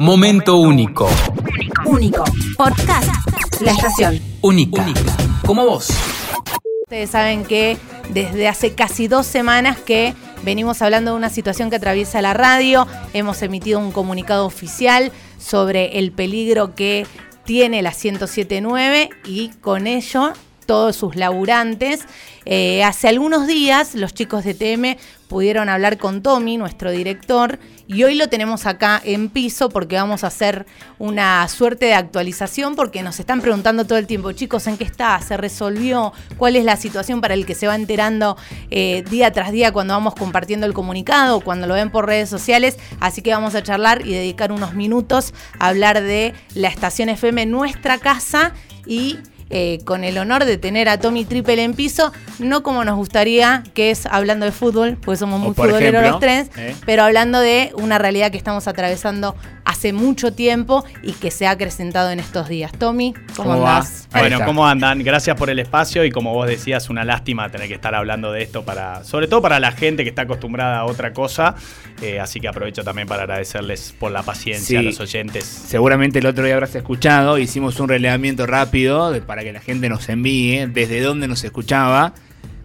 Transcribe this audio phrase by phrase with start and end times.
[0.00, 1.08] Momento único.
[1.86, 2.24] Único.
[2.56, 3.08] Podcast.
[3.60, 4.20] La estación.
[4.40, 4.84] Única.
[5.46, 5.88] Como vos.
[6.82, 7.76] Ustedes saben que
[8.10, 12.88] desde hace casi dos semanas que venimos hablando de una situación que atraviesa la radio,
[13.12, 17.06] hemos emitido un comunicado oficial sobre el peligro que
[17.44, 20.32] tiene la 1079 y con ello
[20.66, 22.00] todos sus laburantes.
[22.46, 24.96] Eh, hace algunos días los chicos de TM
[25.34, 27.58] pudieron hablar con Tommy, nuestro director,
[27.88, 30.64] y hoy lo tenemos acá en piso porque vamos a hacer
[31.00, 35.20] una suerte de actualización porque nos están preguntando todo el tiempo, chicos, ¿en qué está?
[35.22, 36.12] ¿Se resolvió?
[36.36, 38.36] ¿Cuál es la situación para el que se va enterando
[38.70, 42.78] eh, día tras día cuando vamos compartiendo el comunicado, cuando lo ven por redes sociales?
[43.00, 47.46] Así que vamos a charlar y dedicar unos minutos a hablar de la estación FM
[47.46, 48.52] Nuestra Casa
[48.86, 49.18] y
[49.50, 53.62] eh, con el honor de tener a Tommy Triple en piso, no como nos gustaría,
[53.74, 56.74] que es hablando de fútbol, porque somos muy futboleros los tres, ¿eh?
[56.86, 61.52] pero hablando de una realidad que estamos atravesando hace mucho tiempo y que se ha
[61.52, 62.70] acrecentado en estos días.
[62.72, 63.78] Tommy, ¿cómo, va?
[63.78, 64.08] andás?
[64.12, 64.40] Bueno.
[64.44, 65.02] ¿cómo andan?
[65.02, 68.42] Gracias por el espacio y como vos decías, una lástima tener que estar hablando de
[68.42, 71.54] esto para, sobre todo para la gente que está acostumbrada a otra cosa.
[72.02, 74.86] Eh, así que aprovecho también para agradecerles por la paciencia Sí.
[74.86, 75.44] a los oyentes.
[75.44, 79.88] Seguramente el otro día habrás escuchado, hicimos un relevamiento rápido de- para que la gente
[79.88, 82.14] nos envíe desde dónde nos escuchaba.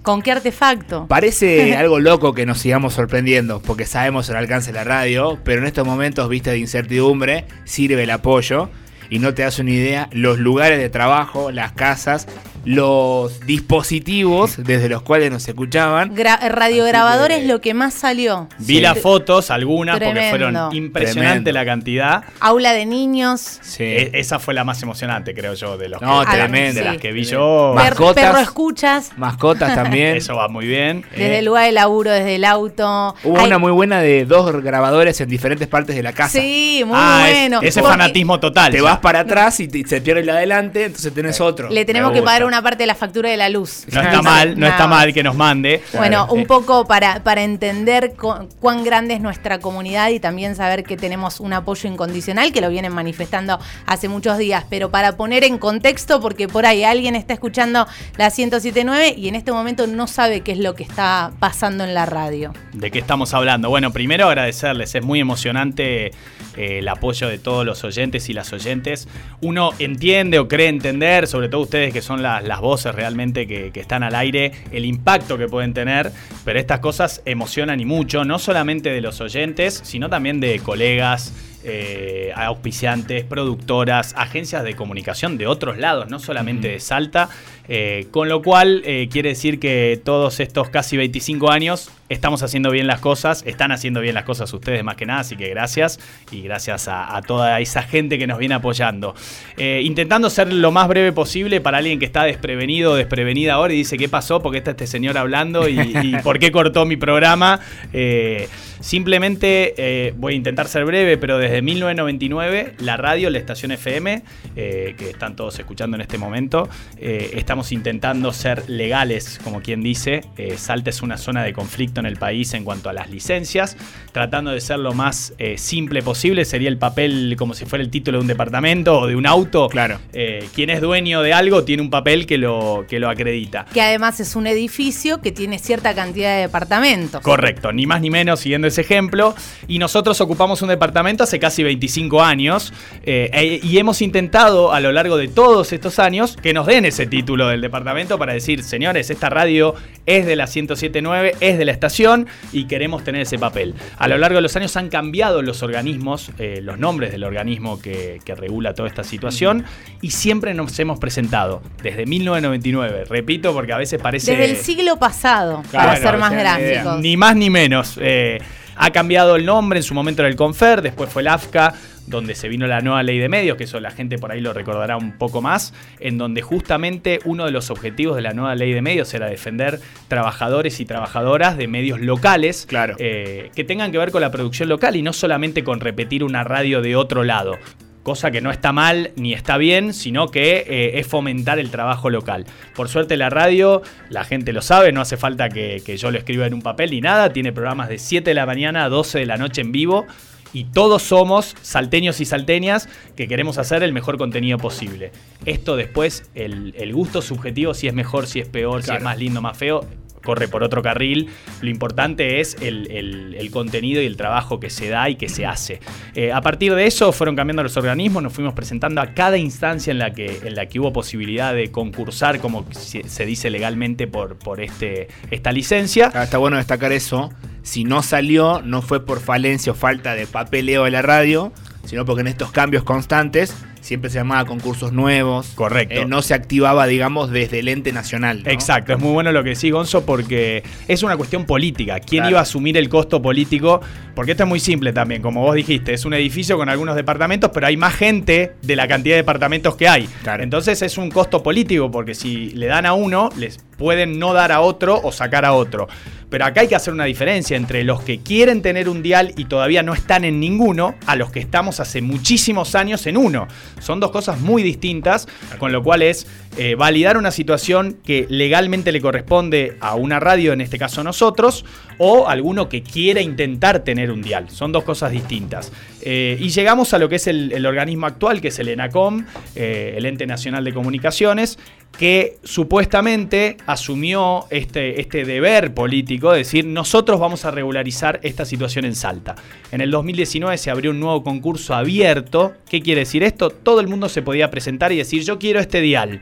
[0.03, 1.07] ¿Con qué artefacto?
[1.07, 5.61] Parece algo loco que nos sigamos sorprendiendo, porque sabemos el alcance de la radio, pero
[5.61, 8.69] en estos momentos, vista de incertidumbre, sirve el apoyo.
[9.09, 12.27] Y no te das una idea, los lugares de trabajo, las casas,
[12.65, 16.15] los dispositivos desde los cuales nos escuchaban.
[16.15, 18.47] Gra- radiograbador Así que- es lo que más salió.
[18.59, 18.81] Vi Sí.
[18.81, 21.51] las fotos, algunas, porque fueron impresionante Tremendo.
[21.51, 22.23] la cantidad.
[22.39, 23.59] Aula de niños.
[23.61, 23.83] Sí.
[23.83, 26.79] E- esa fue la más emocionante, creo yo, de los No, que- tremendo.
[26.79, 26.99] de las Sí.
[26.99, 27.73] que vi yo.
[27.75, 28.23] Per- Mascotas.
[28.25, 29.11] perro escuchas.
[29.17, 30.15] Mascotas también.
[30.17, 31.03] Eso va muy bien.
[31.11, 33.15] Desde Eh, el lugar de laburo, desde el auto.
[33.23, 36.39] Hubo Hay- una muy buena de dos grabadores en diferentes partes de la casa.
[36.39, 37.59] Sí, muy ah, es- bueno.
[37.61, 38.71] ese Porque fanatismo total.
[38.71, 38.83] Te ya.
[38.83, 41.69] vas para atrás y te- se pierde el de adelante, entonces tenés otro.
[41.69, 43.85] Le tenemos que pagar una parte de la factura de la luz.
[43.91, 45.81] No está mal, no está mal que nos mande.
[45.93, 50.55] Bueno, un Eh, poco para, para entender cu- cuán grande es nuestra comunidad y también
[50.55, 55.15] saber que tenemos un apoyo incondicional que lo vienen manifestando hace muchos días, pero para
[55.15, 57.87] poner en contexto, porque por ahí alguien está escuchando
[58.17, 61.93] la 1079 y en este momento no sabe qué es lo que está pasando en
[61.93, 62.51] la radio.
[62.73, 63.69] ¿De qué estamos hablando?
[63.69, 68.51] Bueno, primero agradecerles, es muy emocionante eh, el apoyo de todos los oyentes y las
[68.53, 69.07] oyentes.
[69.41, 73.71] Uno entiende o cree entender, sobre todo ustedes que son las, las voces realmente que,
[73.71, 76.11] que están al aire, el impacto que pueden tener,
[76.45, 81.33] pero estas cosas emocionan y mucho, no solamente de los oyentes, sino también de colegas.
[81.63, 87.27] eh, auspiciantes, productoras, agencias de comunicación de otros lados, no solamente de Salta,
[87.71, 92.71] eh, con lo cual eh, quiere decir que todos estos casi 25 años estamos haciendo
[92.71, 95.99] bien las cosas, están haciendo bien las cosas ustedes más que nada, así que gracias
[96.31, 99.13] y gracias a, a toda esa gente que nos viene apoyando.
[99.57, 103.73] Eh, intentando ser lo más breve posible para alguien que está desprevenido o desprevenida ahora
[103.73, 106.97] y dice qué pasó, porque está este señor hablando y, y por qué cortó mi
[106.97, 107.59] programa.
[107.93, 108.47] Eh,
[108.79, 114.23] simplemente eh, voy a intentar ser breve, pero desde 1999 la radio, la estación FM,
[114.55, 120.21] que están todos escuchando en este momento, eh, estamos intentando ser legales, como quien dice.
[120.37, 123.75] Eh, Salta es una zona de conflicto en el país en cuanto a las licencias,
[124.13, 126.45] tratando de ser lo más eh, simple posible.
[126.45, 129.67] Sería el papel como si fuera el título de un departamento o de un auto.
[129.67, 129.99] Claro.
[130.13, 133.65] Eh, quien es dueño de algo tiene un papel que lo, que lo acredita.
[133.73, 137.21] Que además es un edificio que tiene cierta cantidad de departamentos.
[137.21, 139.35] Correcto, ni más ni menos siguiendo ese ejemplo.
[139.67, 142.71] Y nosotros ocupamos un departamento hace casi 25 años
[143.03, 146.85] eh, e- y hemos intentado a lo largo de todos estos años que nos den
[146.85, 149.75] ese título del departamento para decir, señores, esta radio
[150.05, 153.75] es de la 1079, es de la estación y queremos tener ese papel.
[153.97, 157.81] A lo largo de los años han cambiado los organismos, eh, los nombres del organismo
[157.81, 159.65] que, que regula toda esta situación
[160.01, 163.05] y siempre nos hemos presentado desde 1999.
[163.05, 164.31] Repito porque a veces parece...
[164.31, 166.99] Desde el siglo pasado, para ser más o sea, gráficos.
[166.99, 167.97] Ni más ni menos.
[168.01, 168.39] Eh,
[168.81, 171.73] ha cambiado el nombre, en su momento era el Confer, después fue el AFCA,
[172.09, 174.51] donde se vino la nueva ley de medios, que eso la gente por ahí lo
[174.53, 178.73] recordará un poco más, en donde justamente uno de los objetivos de la nueva ley
[178.73, 182.95] de medios era defender trabajadores y trabajadoras de medios locales Claro.
[182.99, 186.43] eh, que tengan que ver con la producción local y no solamente con repetir una
[186.43, 187.57] radio de otro lado.
[188.01, 192.09] Cosa que no está mal ni está bien, sino que eh, es fomentar el trabajo
[192.09, 192.45] local.
[192.73, 196.17] Por suerte la radio, la gente lo sabe, no hace falta que, que yo lo
[196.17, 199.19] escriba en un papel ni nada, tiene programas de 7 de la mañana a 12
[199.19, 200.07] de la noche en vivo
[200.53, 205.11] y todos somos salteños y salteñas que queremos hacer el mejor contenido posible.
[205.45, 209.17] Esto después, el, el gusto subjetivo, si es mejor, si es peor, si es más
[209.17, 209.85] lindo, más feo,
[210.23, 211.29] corre por otro carril.
[211.61, 215.29] Lo importante es el, el- el contenido y el trabajo que se da y que
[215.29, 215.79] se hace.
[216.13, 219.91] Eh, a partir de eso fueron cambiando los organismos, nos fuimos presentando a cada instancia
[219.91, 224.07] en la que, en la que hubo posibilidad de concursar, como se se dice legalmente,
[224.07, 226.11] por, por este, esta licencia.
[226.13, 227.31] Ah, Está bueno destacar eso.
[227.61, 231.51] Si no salió, no fue por falencia o falta de papeleo de la radio,
[231.85, 233.53] sino porque en estos cambios constantes
[233.89, 235.47] siempre se llamaba concursos nuevos.
[235.55, 236.01] Correcto.
[236.01, 238.43] Eh, no se activaba, digamos, desde el ente nacional.
[238.43, 238.51] ¿no?
[238.51, 241.99] Exacto, es muy bueno lo que decís, Gonzo, porque es una cuestión política.
[241.99, 242.29] ¿Quién Claro.
[242.29, 243.81] iba a asumir el costo político?
[244.13, 247.49] Porque esto es muy simple también, como vos dijiste, es un edificio con algunos departamentos,
[247.51, 250.07] pero hay más gente de la cantidad de departamentos que hay.
[250.21, 250.43] Claro.
[250.43, 254.51] Entonces es un costo político, porque si le dan a uno, les pueden no dar
[254.51, 255.87] a otro o sacar a otro.
[256.29, 259.45] Pero acá hay que hacer una diferencia entre los que quieren tener un dial y
[259.45, 263.47] todavía no están en ninguno, a los que estamos hace muchísimos años en uno.
[263.79, 265.27] Son dos cosas muy distintas,
[265.57, 266.27] con lo cual es
[266.57, 271.65] eh, validar una situación que legalmente le corresponde a una radio, en este caso nosotros,
[271.97, 274.49] o alguno que quiera intentar tener un dial.
[274.49, 275.71] Son dos cosas distintas.
[276.01, 279.93] Eh, y llegamos a lo que es el, organismo actual, que es el ENACOM, eh,
[279.97, 281.59] el Ente Nacional de Comunicaciones,
[281.97, 288.85] que supuestamente asumió este, este deber político de decir nosotros vamos a regularizar esta situación
[288.85, 289.35] en Salta.
[289.71, 292.53] En el 2019 se abrió un nuevo concurso abierto.
[292.69, 293.51] ¿Qué quiere decir esto?
[293.63, 296.21] Todo el mundo se podía presentar y decir yo quiero este dial.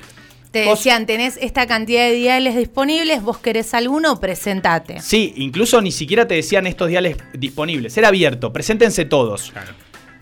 [0.51, 5.01] Te Vos- decían, tenés esta cantidad de diales disponibles, vos querés alguno, presentate.
[5.01, 7.97] Sí, incluso ni siquiera te decían estos diales disponibles.
[7.97, 9.51] Era abierto, preséntense todos.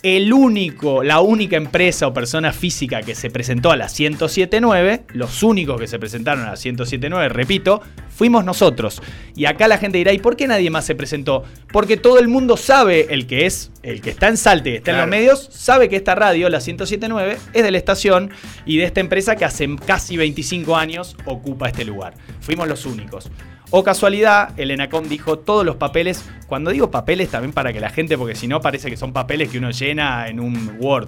[0.06, 5.42] El único, la única empresa o persona física que se presentó a la 1079, los
[5.42, 7.82] únicos que se presentaron a la 1079, repito,
[8.16, 9.02] fuimos nosotros.
[9.36, 11.44] Y acá la gente dirá, ¿y por qué nadie más se presentó?
[11.74, 14.92] Porque todo el mundo sabe, el que es, el que está en Salte y está
[14.92, 18.30] en los medios, sabe que esta radio, la 1079, es de la estación
[18.68, 22.14] y de esta empresa que hace casi 25 años ocupa este lugar.
[22.42, 23.32] Fuimos los únicos.
[23.72, 27.90] O casualidad, el ENACOM dijo todos los papeles, cuando digo papeles también para que la
[27.90, 31.08] gente, porque si no parece que son papeles que uno llena en un Word,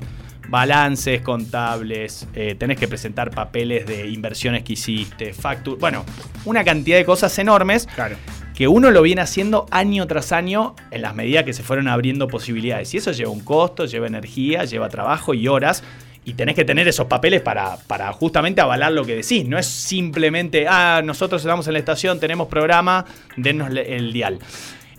[0.49, 6.05] balances contables, eh, tenés que presentar papeles de inversiones que hiciste, facturas, bueno,
[6.45, 8.15] una cantidad de cosas enormes Claro.
[8.55, 12.27] que uno lo viene haciendo año tras año en las medidas que se fueron abriendo
[12.27, 12.93] posibilidades.
[12.93, 15.83] Y eso lleva un costo, lleva energía, lleva trabajo y horas.
[16.27, 19.47] Y tenés que tener esos papeles para, para justamente avalar lo que decís.
[19.47, 23.05] No es simplemente, ah, nosotros estamos en la estación, tenemos programa,
[23.37, 24.37] denos el dial.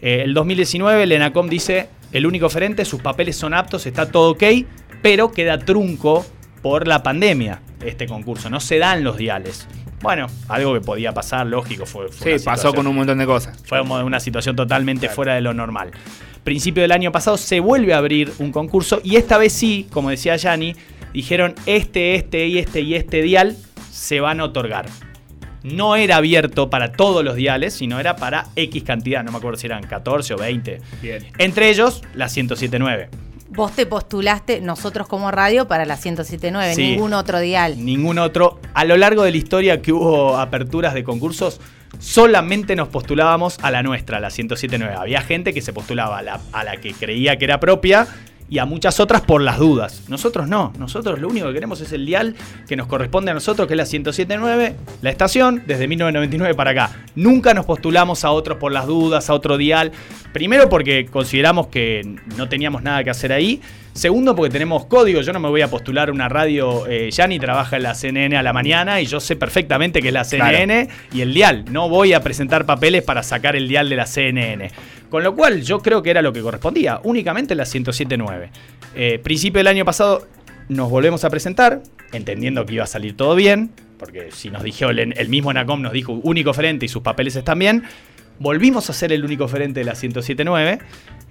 [0.01, 4.31] Eh, el 2019, el ENACOM dice, el único oferente, sus papeles son aptos, está todo
[4.31, 4.43] ok,
[5.03, 6.25] pero queda trunco
[6.63, 8.49] por la pandemia este concurso.
[8.49, 9.69] No se dan los diales.
[10.01, 13.63] Bueno, algo que podía pasar, lógico, fue, fue Sí, pasó con un montón de cosas.
[13.67, 15.91] fue una situación totalmente fuera de lo normal.
[16.43, 20.09] Principio del año pasado se vuelve a abrir un concurso y esta vez sí, como
[20.09, 20.75] decía Yanni,
[21.13, 23.57] dijeron este, este y este y este dial
[23.91, 24.87] se van a otorgar.
[25.65, 29.59] No era abierto para todos los diales, sino era para X cantidad, no me acuerdo
[29.59, 30.81] si eran 14 o 20.
[31.03, 31.27] Bien.
[31.39, 33.09] Entre ellos, la 1079.
[33.51, 36.83] Vos te postulaste, nosotros como radio, para la 1079, Sí.
[36.91, 37.85] ningún otro dial.
[37.85, 38.61] Ningún otro.
[38.75, 41.61] A lo largo de la historia que hubo aperturas de concursos,
[41.99, 44.95] solamente nos postulábamos a la nuestra, la 1079.
[44.97, 48.07] Había gente que se postulaba a la, a la que creía que era propia
[48.51, 50.05] y a muchas otras por las dudas.
[50.09, 50.73] Nosotros no.
[50.79, 52.35] Nosotros lo único que queremos es el dial
[52.67, 56.91] que nos corresponde a nosotros, que es la 1079, la estación, desde 1999 para acá.
[57.15, 59.93] Nunca nos postulamos a otros por las dudas, a otro dial.
[60.33, 63.61] Primero porque consideramos que no teníamos nada que hacer ahí.
[63.99, 65.23] Segundo, porque tenemos código.
[65.23, 66.87] Yo no me voy a postular a una radio.
[66.87, 70.15] Eh, Yani trabaja en la CNN a la mañana y yo sé perfectamente que es
[70.15, 71.65] la CNN y el dial.
[71.69, 74.71] No voy a presentar papeles para sacar el dial de la CNN.
[75.11, 77.01] Con lo cual, yo creo que era lo que correspondía.
[77.05, 78.51] Únicamente la 1079.
[78.95, 80.27] Eh, principio del año pasado
[80.69, 83.71] nos volvemos a presentar, entendiendo que iba a salir todo bien.
[83.99, 87.59] Porque si nos dijo el, mismo NACOM nos dijo único oferente y sus papeles están
[87.59, 87.85] bien.
[88.39, 90.79] Volvimos a ser el único oferente de la 1079.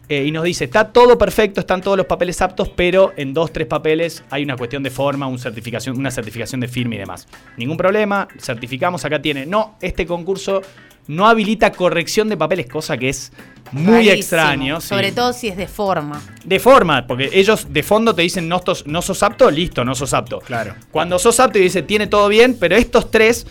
[0.09, 3.53] eh, y nos dice, está todo perfecto, están todos los papeles aptos, pero en dos,
[3.53, 7.27] tres papeles hay una cuestión de forma, un certificación, una certificación de firma y demás.
[7.55, 9.45] Ningún problema, certificamos, acá tiene.
[9.45, 10.61] No, este concurso
[11.07, 13.31] no habilita corrección de papeles, cosa que es
[13.71, 14.81] muy Rarísimo, extraño.
[14.81, 14.87] sí.
[14.89, 16.21] Sobre todo si es de forma.
[16.45, 19.93] De forma, porque ellos de fondo te dicen no, tos- no sos apto, listo, no
[19.95, 20.39] sos apto.
[20.39, 20.73] Claro.
[20.91, 23.45] Cuando sos apto y dice tiene todo bien, pero estos tres,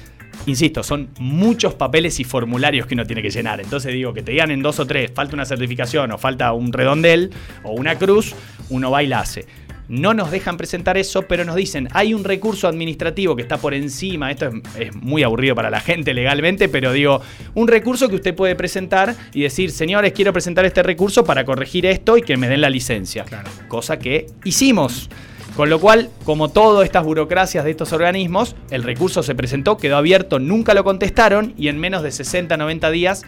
[0.46, 3.60] insisto, son muchos papeles y formularios que uno tiene que llenar.
[3.60, 6.72] Entonces digo, que te digan en dos o tres, falta una certificación o falta un
[6.72, 7.30] redondel
[7.62, 8.34] o una cruz,
[8.70, 9.46] uno va y la hace.
[9.88, 13.74] No nos dejan presentar eso, pero nos dicen, hay un recurso administrativo que está por
[13.74, 17.20] encima, esto es, es muy aburrido para la gente legalmente, pero digo,
[17.54, 21.86] un recurso que usted puede presentar y decir, señores, quiero presentar este recurso para corregir
[21.86, 23.24] esto y que me den la licencia.
[23.24, 23.50] Claro.
[23.68, 25.08] Cosa que hicimos.
[25.56, 29.96] Con lo cual, como todas estas burocracias de estos organismos, el recurso se presentó, quedó
[29.96, 33.24] abierto, nunca lo contestaron y en menos de 60, 90 días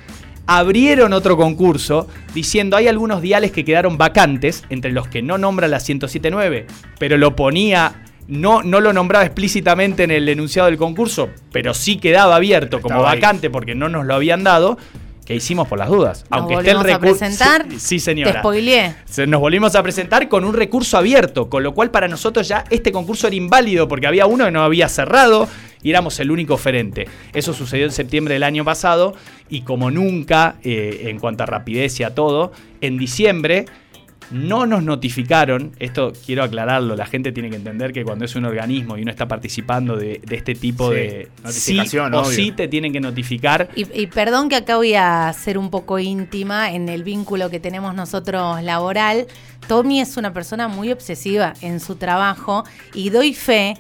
[0.49, 5.69] abrieron otro concurso diciendo hay algunos diales que quedaron vacantes, entre los que no nombra
[5.69, 6.67] la 1079,
[6.99, 11.97] pero lo ponía no, no lo nombraba explícitamente en el enunciado del concurso, pero sí
[11.97, 14.79] quedaba abierto como vacante porque no nos lo habían dado,
[15.29, 16.25] que hicimos por las dudas.
[16.31, 17.19] Nos Aunque esté el recurso.
[17.19, 17.67] presentar.
[17.73, 18.41] Sí, sí, Te señora.
[18.41, 18.95] spoileé.
[19.05, 22.65] Se- Nos volvimos a presentar con un recurso abierto, con lo cual para nosotros ya
[22.71, 25.47] este concurso era inválido porque había uno que no había cerrado
[25.83, 27.07] y éramos el único oferente.
[27.35, 29.15] Eso sucedió en septiembre del año pasado
[29.51, 33.67] y como nunca, eh, en cuanto a rapidez y a todo, en diciembre
[34.31, 38.45] no nos notificaron, esto quiero aclararlo, la gente tiene que entender que cuando es un
[38.45, 42.31] organismo y uno está participando de, de este tipo Sí, de notificación, sí o obvio.
[42.33, 43.69] sí te tienen que notificar.
[43.75, 47.61] Y, y perdón que acá voy a ser un poco íntima en el vínculo que
[47.61, 49.27] tenemos nosotros laboral.
[49.67, 53.77] Tommy es una persona muy obsesiva en su trabajo y doy fe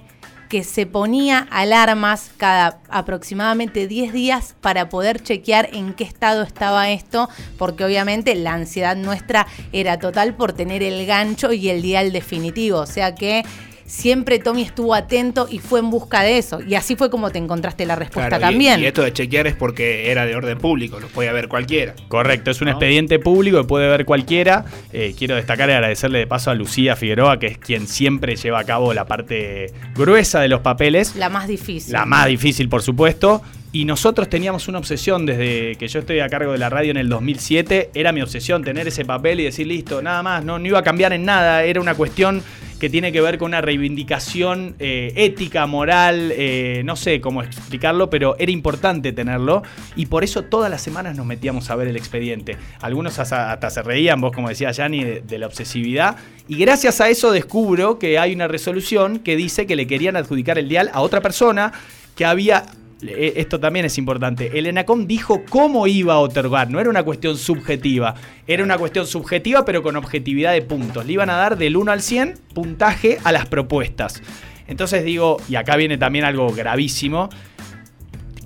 [0.48, 6.90] que se ponía alarmas cada aproximadamente 10 días para poder chequear en qué estado estaba
[6.90, 7.28] esto,
[7.58, 12.78] porque obviamente la ansiedad nuestra era total por tener el gancho y el dial definitivo.
[12.78, 13.44] O sea que
[13.88, 16.60] siempre Tommy estuvo atento y fue en busca de eso.
[16.62, 18.80] Y así fue como te encontraste la respuesta Claro, también.
[18.80, 21.94] Y, esto de chequear es porque era de orden público, lo podía ver cualquiera.
[22.08, 22.72] Correcto, es un ¿No?
[22.72, 24.66] expediente público que puede ver cualquiera.
[24.92, 28.60] Eh, quiero destacar y agradecerle de paso a Lucía Figueroa, que es quien siempre lleva
[28.60, 31.16] a cabo la parte gruesa de los papeles.
[31.16, 31.92] La más difícil.
[31.92, 33.42] La más difícil, por supuesto.
[33.70, 36.96] Y nosotros teníamos una obsesión desde que yo estoy a cargo de la radio en
[36.96, 37.90] el 2007.
[37.92, 40.42] Era mi obsesión tener ese papel y decir, listo, nada más.
[40.42, 41.62] No, no iba a cambiar en nada.
[41.64, 42.42] Era una cuestión
[42.80, 48.08] que tiene que ver con una reivindicación eh, ética, moral, eh, no sé cómo explicarlo,
[48.08, 49.62] pero era importante tenerlo.
[49.96, 52.56] Y por eso todas las semanas nos metíamos a ver el expediente.
[52.80, 56.16] Algunos hasta, se reían, vos como decía Yanni, de, de la obsesividad.
[56.46, 60.58] Y gracias a eso descubro que hay una resolución que dice que le querían adjudicar
[60.58, 61.72] el dial a otra persona
[62.14, 62.64] que había
[63.02, 64.58] esto también es importante.
[64.58, 68.14] El ENACOM dijo cómo iba a otorgar, no era una cuestión subjetiva,
[68.46, 71.06] era una cuestión subjetiva pero con objetividad de puntos.
[71.06, 74.22] Le iban a dar del 1 al 100 puntaje a las propuestas.
[74.66, 77.30] Entonces digo, y acá viene también algo gravísimo,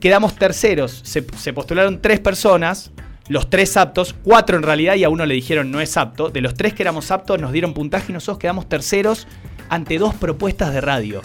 [0.01, 2.93] quedamos terceros, se, se postularon tres personas,
[3.29, 6.41] los tres aptos, cuatro en realidad y a uno le dijeron no es apto, de
[6.41, 9.27] los tres que éramos aptos nos dieron puntaje y nosotros quedamos terceros
[9.69, 11.23] ante dos propuestas de radio.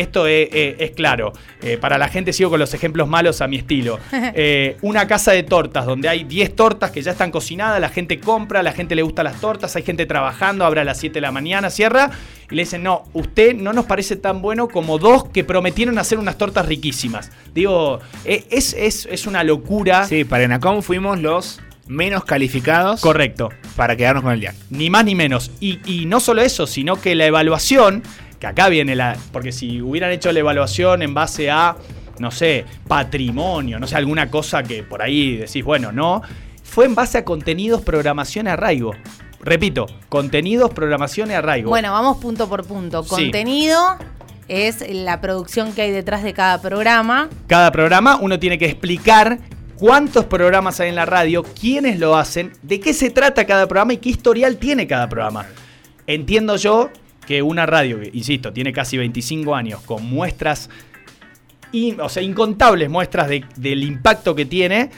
[0.00, 1.32] Esto es, es- es claro.
[1.62, 3.98] Eh, para la gente sigo con los ejemplos malos a mi estilo.
[4.42, 8.20] Eh, una casa de tortas donde hay 10 tortas que ya están cocinadas, la gente
[8.20, 11.20] compra, la gente le gusta las tortas, hay gente trabajando, abre a las 7 de
[11.20, 12.10] la mañana, cierra
[12.50, 16.18] y le dicen, no, usted no nos parece tan bueno como dos que prometieron hacer
[16.18, 17.30] unas tortas riquísimas.
[17.54, 20.04] Digo, eh, es, es- es una locura.
[20.06, 23.48] Sí, para Enacom fuimos los menos calificados Correcto.
[23.76, 24.54] para quedarnos con el dial.
[24.70, 25.50] Ni más ni menos.
[25.60, 28.02] Y, y no solo eso, sino que la evaluación,
[28.40, 29.16] que acá viene la.
[29.32, 31.76] Porque si hubieran hecho la evaluación en base a,
[32.18, 36.22] no sé, patrimonio, no sé, alguna cosa que por ahí decís, bueno, no.
[36.64, 38.92] Fue en base a contenidos, programación y arraigo.
[39.40, 41.68] Repito, contenidos, programación y arraigo.
[41.68, 43.02] Bueno, vamos punto por punto.
[43.02, 43.08] Sí.
[43.08, 43.96] Contenido
[44.46, 47.28] es la producción que hay detrás de cada programa.
[47.46, 49.38] Cada programa uno tiene que explicar
[49.76, 53.94] cuántos programas hay en la radio, quiénes lo hacen, de qué se trata cada programa
[53.94, 55.46] y qué historial tiene cada programa.
[56.06, 56.90] Entiendo yo
[57.30, 60.68] que una radio, que, insisto, tiene casi 25 años, con muestras,
[62.00, 64.90] o sea, incontables muestras de- del impacto que tiene,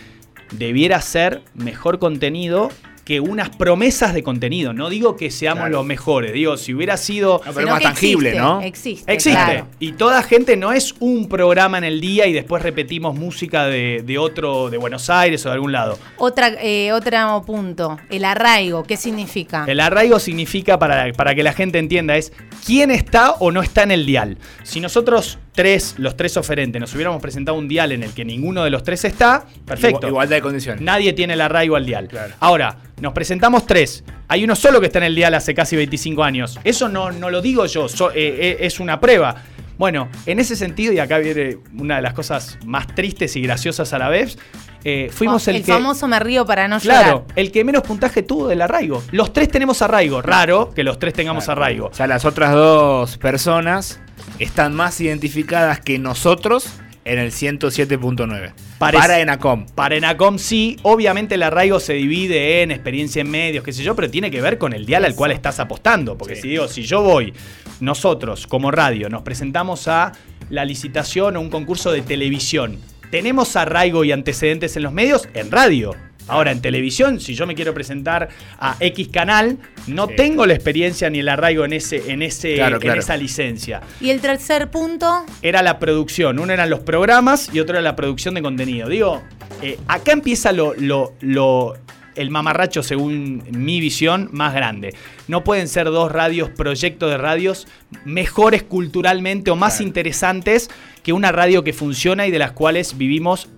[0.53, 2.71] debiera ser mejor contenido
[3.05, 4.73] que unas promesas de contenido.
[4.73, 5.79] No digo que seamos Claro.
[5.79, 7.41] los mejores, digo, si hubiera sido...
[7.45, 8.61] No, pero más tangible, existe, ¿no?
[8.61, 9.13] Existe.
[9.13, 9.45] Existe.
[9.45, 9.67] claro.
[9.81, 14.03] Y toda gente no es un programa en el día y después repetimos música de,
[14.05, 15.99] de otro, de Buenos Aires o de algún lado.
[16.17, 19.65] Otra, eh, otro punto, el arraigo, ¿qué significa?
[19.67, 22.33] El arraigo significa, para, para que la gente entienda, es
[22.65, 24.39] quién está o no está en el dial.
[24.63, 28.65] Si nosotros tres, los tres oferentes, nos hubiéramos presentado un dial en el que ninguno
[28.65, 29.99] de los tres está, perfecto.
[30.07, 30.81] Igual- Igualdad de condiciones.
[30.83, 32.09] Nadie tiene el arraigo al dial.
[32.09, 32.35] Claro.
[32.41, 34.05] Ahora, nos presentamos tres.
[34.29, 36.59] Hay uno solo que está en el dial hace casi 25 años.
[36.65, 39.37] Eso no, no lo digo yo, so- eh, eh, es una prueba.
[39.79, 43.93] Bueno, en ese sentido, y acá viene una de las cosas más tristes y graciosas
[43.93, 44.39] a la vez,
[44.85, 45.73] eh, fuimos Oh, el, el que...
[45.73, 47.25] famoso me río para no Claro, llorar.
[47.37, 49.03] el que menos puntaje tuvo del arraigo.
[49.13, 50.23] Los tres tenemos arraigo.
[50.23, 51.63] Raro que los tres tengamos Claro.
[51.63, 51.87] arraigo.
[51.87, 54.01] O sea, las otras dos personas
[54.39, 56.67] están más identificadas que nosotros
[57.05, 58.53] en el 107.9.
[58.79, 59.67] Parece- Para Enacom.
[59.75, 63.97] Para Enacom sí, obviamente el arraigo se divide en experiencia en medios, qué sé yo,
[63.97, 66.17] pero tiene que ver con el dial al cual estás apostando.
[66.17, 66.43] Porque Sí.
[66.43, 67.33] si digo, si yo voy,
[67.81, 70.13] nosotros como radio, nos presentamos a
[70.51, 72.79] la licitación o un concurso de televisión,
[73.11, 75.29] ¿tenemos arraigo y antecedentes en los medios?
[75.35, 75.95] En radio.
[76.29, 80.15] Ahora, en televisión, si yo me quiero presentar a X canal, no Sí.
[80.17, 83.01] tengo la experiencia ni el arraigo en, ese, en, ese, Claro, en claro.
[83.01, 83.81] esa licencia.
[84.01, 86.39] Y el tercer punto, Era la producción.
[86.39, 88.89] Uno eran los programas y otro era la producción de contenido.
[88.89, 89.23] Digo,
[89.63, 91.75] eh, acá empieza lo, lo, lo-
[92.15, 94.95] el mamarracho, según mi visión, más grande.
[95.29, 97.67] No pueden ser dos radios, proyectos de radios
[98.05, 99.87] mejores culturalmente o más Claro.
[99.89, 100.71] interesantes
[101.03, 103.49] que una radio que funciona y de las cuales vivimos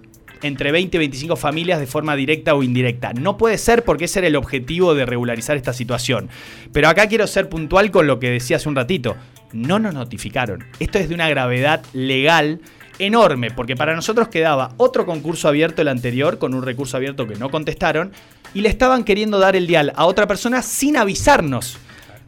[0.42, 3.12] entre 20 y 25 familias de forma directa o indirecta.
[3.12, 6.28] No puede ser porque ese era el objetivo de regularizar esta situación.
[6.72, 9.16] Pero acá quiero ser puntual con lo que decía hace un ratito.
[9.52, 10.64] No nos notificaron.
[10.80, 12.60] Esto es de una gravedad legal
[12.98, 17.36] enorme, porque para nosotros quedaba otro concurso abierto el anterior, con un recurso abierto que
[17.36, 18.12] no contestaron,
[18.52, 21.78] y le estaban queriendo dar el dial a otra persona sin avisarnos.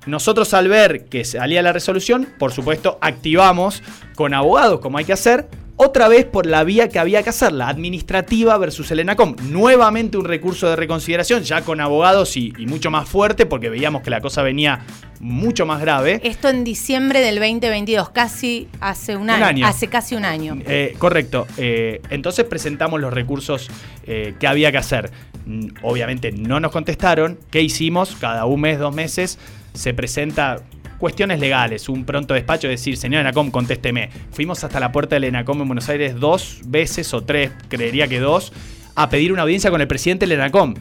[0.06, 3.82] Nosotros al ver que salía la resolución, por supuesto, activamos
[4.14, 7.52] con abogados como hay que hacer, otra vez por la vía que había que hacer,
[7.52, 9.36] la administrativa versus el ENACOM.
[9.50, 14.02] Nuevamente un recurso de reconsideración, ya con abogados y, y mucho más fuerte, porque veíamos
[14.02, 14.80] que la cosa venía
[15.20, 16.20] mucho más grave.
[16.24, 19.44] esto en diciembre del 2022, casi hace un año.
[19.44, 19.66] año.
[19.66, 20.56] Hace casi un año.
[20.66, 21.46] Eh, correcto.
[21.56, 23.68] Eh, entonces presentamos los recursos
[24.06, 25.10] eh, que había que hacer.
[25.46, 27.38] Mm, Obviamente no nos contestaron.
[27.50, 28.16] ¿Qué hicimos?
[28.16, 29.38] Cada un mes, dos meses
[29.74, 30.62] se presenta
[30.98, 34.10] cuestiones legales, un pronto despacho, decir, señor Enacom, contésteme.
[34.30, 38.20] Fuimos hasta la puerta del Enacom en Buenos Aires dos veces o tres, creería que
[38.20, 38.52] dos,
[38.94, 40.74] a pedir una audiencia con el presidente del Enacom.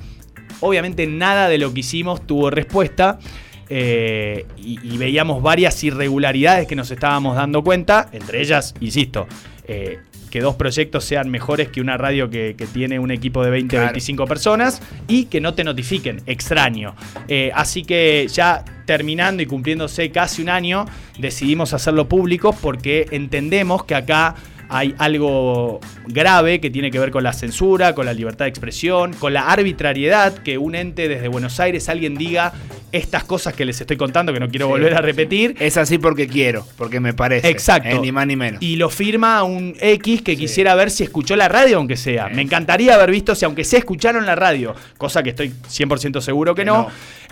[0.61, 3.19] Obviamente nada de lo que hicimos tuvo respuesta.
[3.67, 9.27] eh, y, veíamos varias irregularidades que nos estábamos dando cuenta, entre ellas, insisto,
[9.67, 9.97] eh,
[10.35, 13.77] que dos proyectos sean mejores que una radio que, que tiene un equipo de 20
[13.77, 13.93] o Claro.
[13.93, 16.93] 25 personas y que no te notifiquen, extraño.
[17.29, 20.87] Eh, así que ya terminando y cumpliéndose casi un año,
[21.17, 24.35] decidimos hacerlo público porque entendemos que acá
[24.67, 29.13] hay algo grave que tiene que ver con la censura, con la libertad de expresión,
[29.13, 32.51] con la arbitrariedad, que un ente desde Buenos Aires alguien diga
[32.95, 34.71] estas cosas que les estoy contando, que no quiero Sí.
[34.71, 37.49] volver a repetir, Es así porque quiero, porque me parece.
[37.49, 37.89] Exacto.
[37.89, 38.61] eh, ni más ni menos.
[38.61, 40.37] y lo firma un X que Sí.
[40.37, 42.29] quisiera ver si escuchó la radio, aunque sea.
[42.29, 42.35] Sí.
[42.35, 46.55] Me encantaría haber visto si aunque sea escucharon la radio, cosa que estoy 100% seguro
[46.55, 46.83] que, Que no.
[46.83, 46.87] no.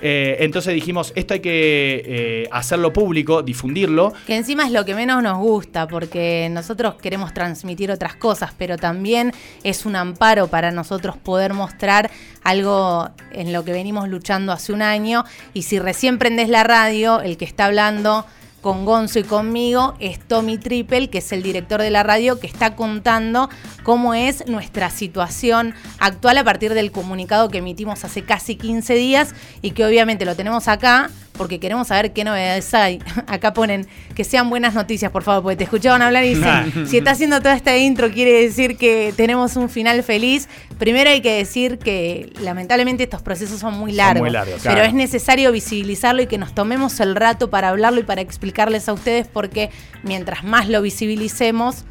[0.05, 4.11] Eh, entonces dijimos, esto hay que eh, hacerlo público, difundirlo.
[4.27, 8.75] Que encima es lo que menos nos gusta, porque nosotros queremos transmitir otras cosas, pero
[8.75, 9.31] también
[9.63, 12.11] es un amparo para nosotros poder mostrar
[12.43, 15.23] algo en lo que venimos luchando hace un año.
[15.53, 18.25] Y si recién prendés la radio, el que está hablando
[18.63, 22.47] con Gonzo y conmigo es Tommy Triple, que es el director de la radio, que
[22.47, 23.49] está contando
[23.83, 29.35] cómo es nuestra situación actual a partir del comunicado que emitimos hace casi 15 días
[29.61, 32.99] y que obviamente lo tenemos acá porque queremos saber qué novedades hay.
[33.27, 36.97] Acá ponen que sean buenas noticias, por favor, porque te escuchaban hablar y dicen, si
[36.97, 40.47] está haciendo toda esta intro quiere decir que tenemos un final feliz.
[40.77, 44.81] Primero hay que decir que lamentablemente estos procesos son muy Son largos, muy largos, pero
[44.81, 48.93] es necesario visibilizarlo y que nos tomemos el rato para hablarlo y para explicarles a
[48.93, 49.69] ustedes porque
[50.03, 51.85] mientras más lo visibilicemos,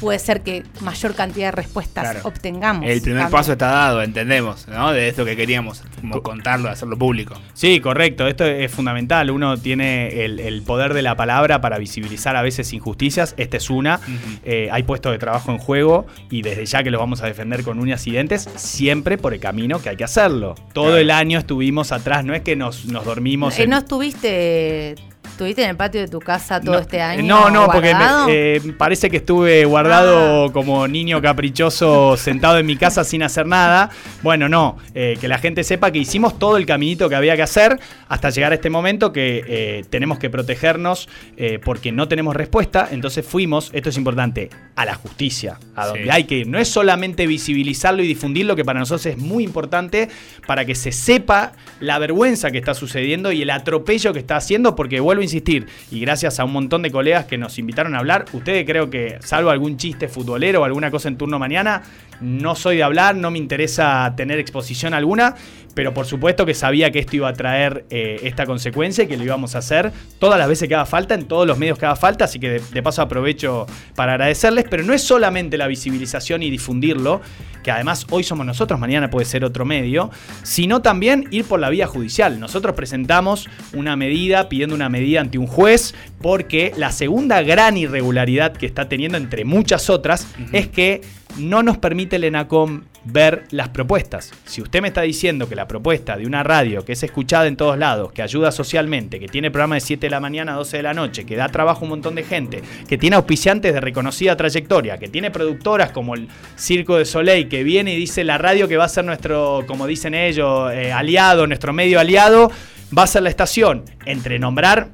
[0.00, 2.20] puede ser que mayor cantidad de respuestas Claro.
[2.28, 2.84] obtengamos.
[2.84, 3.30] El primer también.
[3.38, 4.92] paso está dado, entendemos, ¿no?
[4.92, 7.34] De esto que queríamos, como contarlo, hacerlo público.
[7.54, 8.26] Sí, correcto.
[8.26, 9.30] Esto es fundamental.
[9.30, 13.34] Uno tiene el, el poder de la palabra para visibilizar a veces injusticias.
[13.36, 14.00] Esta es una.
[14.44, 17.62] Eh, hay puestos de trabajo en juego y desde ya que los vamos a defender
[17.64, 20.54] con uñas y dientes, siempre por el camino que hay que hacerlo.
[20.72, 20.98] Todo Claro.
[20.98, 22.24] el año estuvimos atrás.
[22.24, 23.58] No es que nos, nos dormimos.
[23.58, 24.94] Eh, en- ¿No estuviste,
[25.38, 27.22] estuviste en el patio de tu casa todo No, este año?
[27.22, 30.52] No, no, porque me- eh, parece que estuve guardado Ah.
[30.52, 33.90] como niño caprichoso sentado en mi casa sin hacer nada.
[34.22, 37.42] Bueno, no, eh, que la gente sepa que hicimos todo el caminito que había que
[37.42, 42.34] hacer hasta llegar a este momento que eh, tenemos que protegernos eh, porque no tenemos
[42.34, 42.88] respuesta.
[42.90, 46.10] Entonces fuimos, esto es importante, a la justicia, a donde Sí.
[46.10, 46.46] hay que ir.
[46.48, 50.08] No es solamente visibilizarlo y difundirlo, que para nosotros es muy importante
[50.46, 54.74] para que se sepa la vergüenza que está sucediendo y el atropello que está haciendo,
[54.74, 57.98] porque vuelvo a insistir, y gracias a un montón de colegas que nos invitaron a
[57.98, 61.82] hablar, ustedes creo que, salvo algún chiste futbolero o alguna cosa en turno mañana,
[62.20, 65.36] no soy de hablar, no me interesa tener exposición alguna,
[65.74, 69.16] pero por supuesto que sabía que esto iba a traer eh, esta consecuencia y que
[69.16, 71.86] lo íbamos a hacer todas las veces que haga falta, en todos los medios que
[71.86, 75.68] haga falta, así que de, de paso aprovecho para agradecerles, pero no es solamente la
[75.68, 77.20] visibilización y difundirlo,
[77.62, 80.10] que además hoy somos nosotros, mañana puede ser otro medio,
[80.42, 82.40] sino también ir por la vía judicial.
[82.40, 88.52] Nosotros presentamos una medida, pidiendo una medida ante un juez, porque la segunda gran irregularidad
[88.52, 91.00] que está teniendo, entre muchas otras, es que
[91.38, 94.32] no nos permite el ENACOM ver las propuestas.
[94.44, 97.56] Si usted me está diciendo que la propuesta de una radio que es escuchada en
[97.56, 100.76] todos lados, que ayuda socialmente, que tiene programa de 7 de la mañana a 12
[100.78, 103.80] de la noche, que da trabajo a un montón de gente, que tiene auspiciantes de
[103.80, 108.38] reconocida trayectoria, que tiene productoras como el Circo de Soleil, que viene y dice la
[108.38, 112.50] radio que va a ser nuestro, como dicen ellos, eh, aliado, nuestro medio aliado,
[112.96, 113.84] va a ser la estación.
[114.04, 114.88] Entre nombrar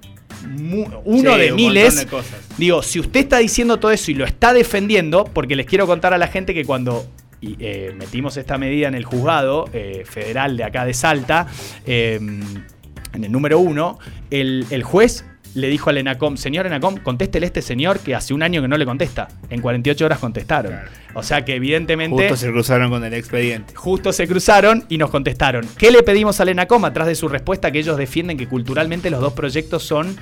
[1.04, 1.94] uno Sí, de un miles.
[1.94, 2.48] montón de cosas.
[2.59, 6.14] Digo, si usted está diciendo todo eso y lo está defendiendo, porque les quiero contar
[6.14, 7.07] a la gente que cuando
[7.40, 11.46] y, eh, metimos esta medida en el juzgado eh, federal de acá de Salta,
[11.87, 12.18] eh,
[13.12, 13.98] en el número uno,
[14.30, 18.34] el, el juez le dijo al ENACOM, señor ENACOM, contéstele a este señor que hace
[18.34, 19.28] un año que no le contesta.
[19.50, 20.72] En 48 horas contestaron.
[20.72, 20.90] Claro.
[21.14, 22.28] O sea que evidentemente...
[22.28, 23.74] Justo se cruzaron con el expediente.
[23.74, 25.66] Justo se cruzaron y nos contestaron.
[25.78, 29.20] ¿Qué le pedimos al ENACOM atrás de su respuesta que ellos defienden que culturalmente los
[29.20, 30.16] dos proyectos son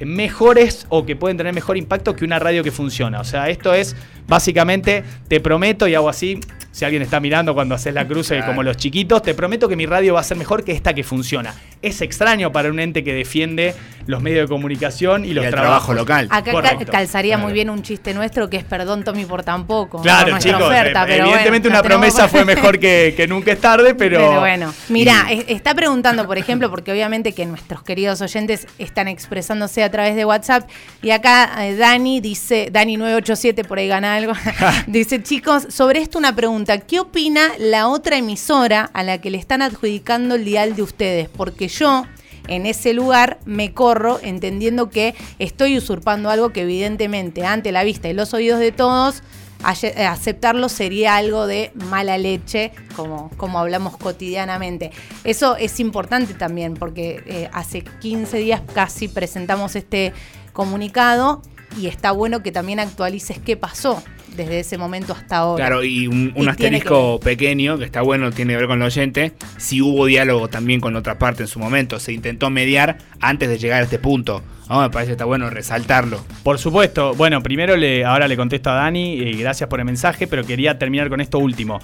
[0.00, 3.20] mejores o que pueden tener mejor impacto que una radio que funciona?
[3.20, 6.40] O sea, esto es básicamente, te prometo y hago así,
[6.72, 8.50] si alguien está mirando cuando haces la cruce Claro.
[8.52, 11.04] como los chiquitos, te prometo que mi radio va a ser mejor que esta que
[11.04, 11.54] funciona.
[11.82, 13.74] Es extraño para un ente que defiende
[14.06, 15.84] los medios de comunicación y, Y los el trabajos.
[15.86, 16.28] trabajo local.
[16.30, 16.90] Acá Correcto.
[16.90, 17.44] calzaría Claro.
[17.44, 20.00] muy bien un chiste nuestro que es perdón Tommy por tampoco.
[20.02, 23.60] Claro, chicos, oferta, eh, pero evidentemente bueno, una promesa fue mejor que, que nunca es
[23.60, 24.18] tarde, pero...
[24.18, 29.06] Pero bueno, mira, Y- está preguntando, por ejemplo, porque obviamente que nuestros queridos oyentes están
[29.06, 30.68] expresándose a través de WhatsApp.
[31.02, 34.32] Y acá eh, Dani dice, Dani987, por ahí gana algo,
[34.86, 36.78] dice, chicos, sobre esto una pregunta.
[36.78, 41.28] ¿Qué opina la otra emisora a la que le están adjudicando el dial de ustedes?
[41.28, 42.04] Porque yo
[42.48, 48.08] en ese lugar me corro entendiendo que estoy usurpando algo que evidentemente ante la vista
[48.08, 49.22] y los oídos de todos
[49.64, 54.90] aceptarlo sería algo de mala leche, como, como hablamos cotidianamente.
[55.24, 60.12] Eso es importante también, porque eh, hace 15 días casi presentamos este
[60.52, 61.42] comunicado
[61.78, 64.02] y está bueno que también actualices qué pasó
[64.36, 65.66] desde ese momento hasta ahora.
[65.66, 68.80] Claro, y un, un Y tiene asterisco pequeño, que está bueno, tiene que ver con
[68.80, 72.98] el oyente, si hubo diálogo también con otra parte en su momento, se intentó mediar
[73.20, 74.42] antes de llegar a este punto.
[74.68, 74.80] ¿no?
[74.80, 76.24] Me parece que está bueno resaltarlo.
[76.42, 77.14] Por supuesto.
[77.14, 80.78] Bueno, primero le, ahora le contesto a Dani y gracias por el mensaje, pero quería
[80.78, 81.80] terminar con esto último.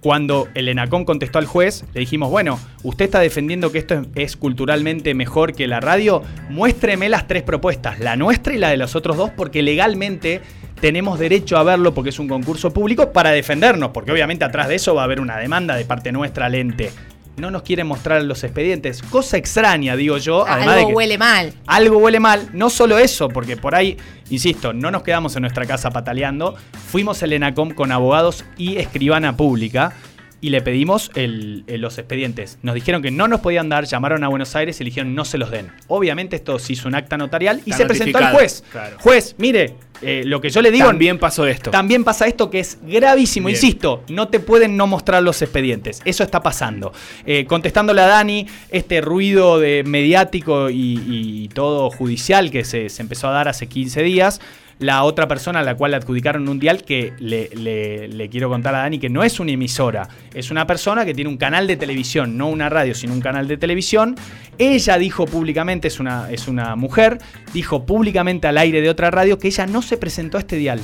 [0.00, 4.06] Cuando el ENACOM contestó al juez, le dijimos, bueno, usted está defendiendo que esto es,
[4.16, 8.78] es culturalmente mejor que la radio, muéstreme las tres propuestas, la nuestra y la de
[8.78, 10.40] los otros dos, porque legalmente
[10.82, 14.74] tenemos derecho a verlo porque es un concurso público para defendernos, porque obviamente atrás de
[14.74, 16.90] eso va a haber una demanda de parte nuestra al ente.
[17.36, 20.44] No nos quieren mostrar los expedientes, cosa extraña, digo yo.
[20.44, 21.52] además de Algo que- huele mal.
[21.68, 23.96] algo huele mal, no solo eso, porque por ahí,
[24.28, 26.56] insisto, no nos quedamos en nuestra casa pataleando,
[26.90, 29.92] fuimos al ENACOM con abogados y escribana pública
[30.42, 32.58] y le pedimos el- el- los expedientes.
[32.62, 35.24] Nos dijeron que no nos podían dar, llamaron a Buenos Aires y le dijeron no
[35.24, 35.70] se los den.
[35.88, 38.62] Obviamente esto se hizo un acta notarial y Está se presentó al juez.
[38.70, 38.96] claro.
[39.00, 40.86] Juez, mire, eh, lo que yo le digo...
[40.86, 41.70] También pasó esto.
[41.70, 43.56] También pasa esto que es gravísimo, Bien.
[43.56, 46.92] insisto, no te pueden no mostrar los expedientes, eso está pasando.
[47.24, 53.00] Eh, contestándole a Dani, este ruido de mediático y, y todo judicial que se, se
[53.02, 54.40] empezó a dar hace 15 días,
[54.82, 58.74] la otra persona a la cual le adjudicaron un dial que le, le- quiero contar
[58.74, 61.76] a Dani que no es una emisora, es una persona que tiene un canal de
[61.76, 64.16] televisión, no una radio, sino un canal de televisión.
[64.58, 67.18] Ella dijo públicamente, es una, es una mujer,
[67.54, 70.80] dijo públicamente al aire de otra radio que ella no se presentó a este dial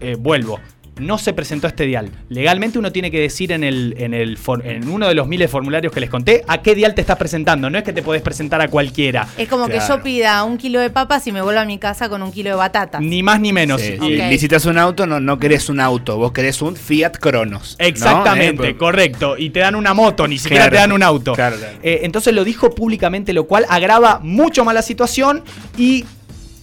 [0.00, 0.60] eh, vuelvo.
[0.98, 2.10] No se presentó este dial.
[2.30, 5.48] Legalmente uno tiene que decir en, el, en, el for- en uno de los miles
[5.48, 7.68] de formularios que les conté a qué dial te estás presentando.
[7.68, 9.28] No es que te podés presentar a cualquiera.
[9.36, 12.08] Es como que yo pida un kilo de papas y me vuelva a mi casa
[12.08, 13.02] con un kilo de batatas.
[13.02, 13.80] Ni más ni menos.
[13.82, 17.76] Sí, Y- licitas un auto, no, no querés un auto, vos querés un Fiat Cronos.
[17.78, 17.86] ¿no?
[17.86, 19.36] Exactamente, Eh, correcto.
[19.36, 20.76] Y te dan una moto, ni siquiera Claro.
[20.76, 21.32] te dan un auto.
[21.34, 21.76] Claro, claro.
[21.82, 25.42] Eh, entonces lo dijo públicamente, lo cual agrava mucho más la situación
[25.76, 26.04] y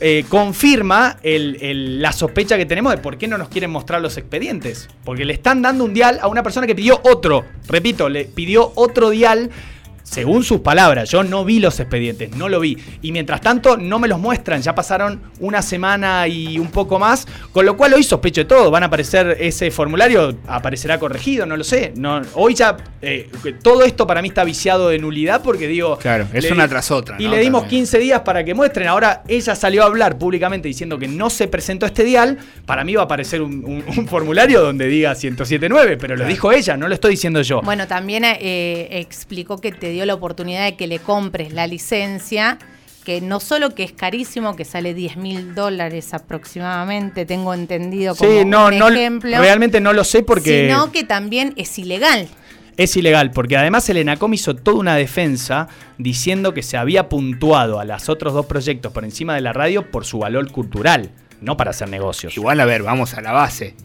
[0.06, 4.18] eh, confirma el- la sospecha que tenemos de por qué no nos quieren mostrar los
[4.18, 4.90] expedientes.
[5.06, 7.46] Porque le están dando un dial a una persona que pidió otro.
[7.70, 9.50] Repito, le pidió otro dial.
[10.04, 12.78] Según sus palabras, yo no vi los expedientes, no lo vi.
[13.02, 14.62] Y mientras tanto, no me los muestran.
[14.62, 17.26] Ya pasaron una semana y un poco más.
[17.52, 18.70] Con lo cual hoy sospecho de todo.
[18.70, 21.94] Van a aparecer ese formulario, aparecerá corregido, no lo sé.
[21.96, 23.30] No, hoy ya eh,
[23.64, 25.98] todo esto para mí está viciado de nulidad porque digo.
[25.98, 27.32] Claro, es una di- tras otra, Y ¿no?
[27.32, 27.82] le dimos También.
[27.84, 28.88] 15 días para que muestren.
[28.90, 32.38] Ahora ella salió a hablar públicamente diciendo que no se presentó este dial.
[32.66, 36.52] Para mí va a aparecer un, un- un formulario donde diga 1079, pero lo dijo
[36.52, 37.62] ella, no lo estoy diciendo yo.
[37.62, 42.58] Bueno, también eh, explicó que te dio la oportunidad de que le compres la licencia,
[43.06, 48.30] que no solo que es carísimo, que sale 10 mil dólares aproximadamente, tengo entendido como
[48.30, 52.28] sí, no, un no, ejemplo, realmente no lo sé porque sino que también es ilegal.
[52.78, 57.80] es ilegal, porque además el ENACOM hizo toda una defensa diciendo que se había puntuado
[57.80, 61.58] a los otros dos proyectos por encima de la radio por su valor cultural, no
[61.58, 62.36] para hacer negocios.
[62.38, 63.76] Igual, a ver, vamos a la base.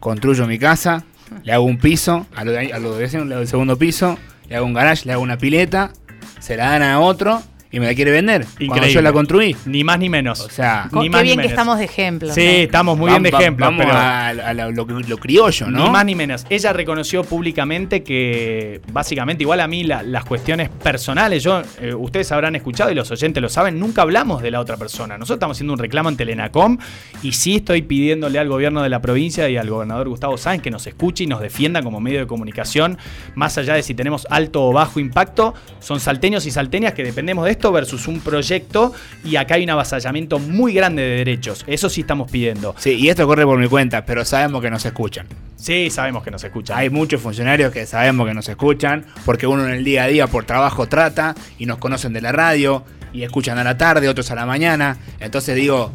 [0.00, 1.04] construyo mi casa,
[1.44, 3.78] le hago un piso, a lo de, a lo de vecinos le hago el segundo
[3.78, 5.92] piso, le hago un garage, le hago una pileta,
[6.40, 8.42] se la dan a otro y me la quiere vender.
[8.44, 8.92] Cuando Increíble.
[8.94, 9.56] yo la construí.
[9.66, 10.40] Ni más ni menos.
[10.40, 11.52] O sea, Ni Qué más ni bien que menos.
[11.52, 12.32] estamos de ejemplo.
[12.32, 12.50] Sí, ¿no?
[12.50, 13.66] estamos muy bien de ejemplo.
[13.66, 15.84] Vamos pero- a, a lo, lo criollo, ¿no?
[15.84, 16.46] Ni más ni menos.
[16.50, 22.30] Ella reconoció públicamente que, básicamente, igual a mí la- las cuestiones personales, yo, eh, ustedes
[22.32, 25.18] habrán escuchado y los oyentes lo saben, nunca hablamos de la otra persona.
[25.18, 26.78] Nosotros estamos haciendo un reclamo ante el ENACOM
[27.22, 30.70] y sí estoy pidiéndole al gobierno de la provincia y al gobernador Gustavo Sáenz que
[30.70, 32.98] nos escuche y nos defienda como medio de comunicación,
[33.34, 37.44] más allá de si tenemos alto o bajo impacto, son salteños y salteñas que dependemos
[37.44, 38.92] de esto versus un proyecto
[39.24, 41.64] y acá hay un avasallamiento muy grande de derechos.
[41.66, 42.74] Eso sí estamos pidiendo.
[42.78, 45.26] Sí, y esto corre por mi cuenta, pero sabemos que nos escuchan.
[45.56, 46.78] Sí, sabemos que nos escuchan.
[46.78, 50.26] Hay muchos funcionarios que sabemos que nos escuchan, porque uno en el día a día
[50.28, 54.30] por trabajo trata y nos conocen de la radio y escuchan a la tarde, otros
[54.30, 54.98] a la mañana.
[55.18, 55.92] Entonces digo,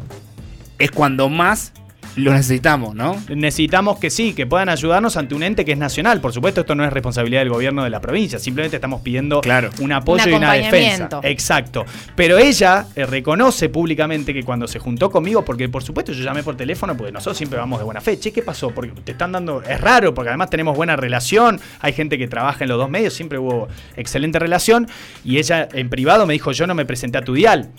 [0.78, 1.72] es cuando más
[2.16, 3.16] lo necesitamos, ¿no?
[3.28, 6.20] Necesitamos que sí, que puedan ayudarnos ante un ente que es nacional.
[6.20, 8.38] Por supuesto, esto no es responsabilidad del gobierno de la provincia.
[8.38, 9.70] Simplemente estamos pidiendo Claro.
[9.80, 11.08] un apoyo Un y una defensa.
[11.22, 11.84] Exacto.
[12.14, 16.42] Pero ella eh, reconoce públicamente que cuando se juntó conmigo, porque por supuesto yo llamé
[16.42, 18.18] por teléfono, porque nosotros siempre vamos de buena fe.
[18.18, 18.70] Che, ¿qué pasó?
[18.70, 19.62] Porque te están dando.
[19.62, 21.60] Es raro, porque además tenemos buena relación.
[21.80, 24.88] Hay gente que trabaja en los dos medios, siempre hubo excelente relación.
[25.24, 27.70] Y ella en privado me dijo: Yo no me presenté a tu dial.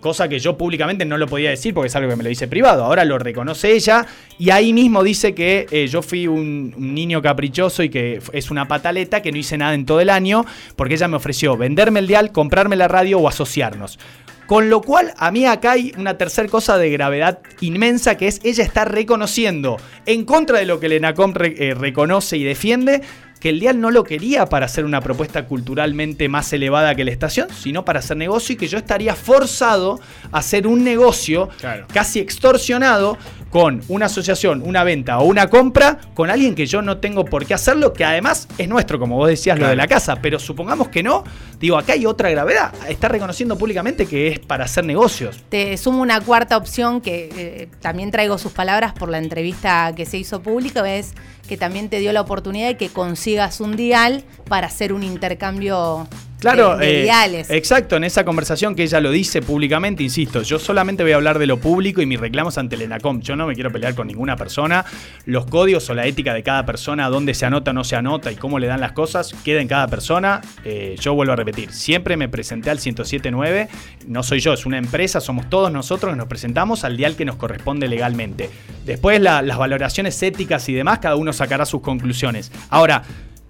[0.00, 2.48] Cosa que yo públicamente no lo podía decir porque es algo que me lo dice
[2.48, 2.84] privado.
[2.84, 4.06] Ahora lo reconoce ella
[4.38, 8.68] y ahí mismo dice que eh, yo fui un, niño caprichoso y que es una
[8.68, 10.44] pataleta, que no hice nada en todo el año
[10.76, 13.98] porque ella me ofreció venderme el dial, comprarme la radio o asociarnos.
[14.46, 18.40] Con lo cual, a mí acá hay una tercera cosa de gravedad inmensa que es
[18.44, 23.02] ella está reconociendo, en contra de lo que el ENACOM re- eh, reconoce y defiende,
[23.46, 27.12] que el Dial no lo quería para hacer una propuesta culturalmente más elevada que la
[27.12, 30.00] estación, sino para hacer negocio y que yo estaría forzado
[30.32, 31.86] a hacer un negocio Claro.
[31.92, 33.16] casi extorsionado
[33.50, 37.46] con una asociación, una venta o una compra con alguien que yo no tengo por
[37.46, 40.16] qué hacerlo, que además es nuestro, como vos decías, lo de la casa.
[40.16, 41.24] Pero supongamos que no,
[41.58, 42.72] digo, acá hay otra gravedad.
[42.88, 45.42] Está reconociendo públicamente que es para hacer negocios.
[45.48, 50.06] Te sumo una cuarta opción que eh, también traigo sus palabras por la entrevista que
[50.06, 51.14] se hizo pública, es
[51.48, 56.08] que también te dio la oportunidad de que consigas un dial para hacer un intercambio
[56.54, 60.58] Claro, de, de eh, exacto, en esa conversación que ella lo dice públicamente, insisto, yo
[60.58, 63.20] solamente voy a hablar de lo público y mis reclamos ante el ENACOM.
[63.20, 64.84] Yo no me quiero pelear con ninguna persona.
[65.24, 68.30] Los códigos o la ética de cada persona, dónde se anota o no se anota
[68.32, 70.40] y cómo le dan las cosas, queda en cada persona.
[70.64, 73.68] Eh, yo vuelvo a repetir, siempre me presenté al 1079,
[74.06, 77.24] no soy yo, es una empresa, somos todos nosotros que nos presentamos al dial que
[77.24, 78.50] nos corresponde legalmente.
[78.84, 82.52] Después la- las valoraciones éticas y demás, cada uno sacará sus conclusiones.
[82.70, 83.02] Ahora,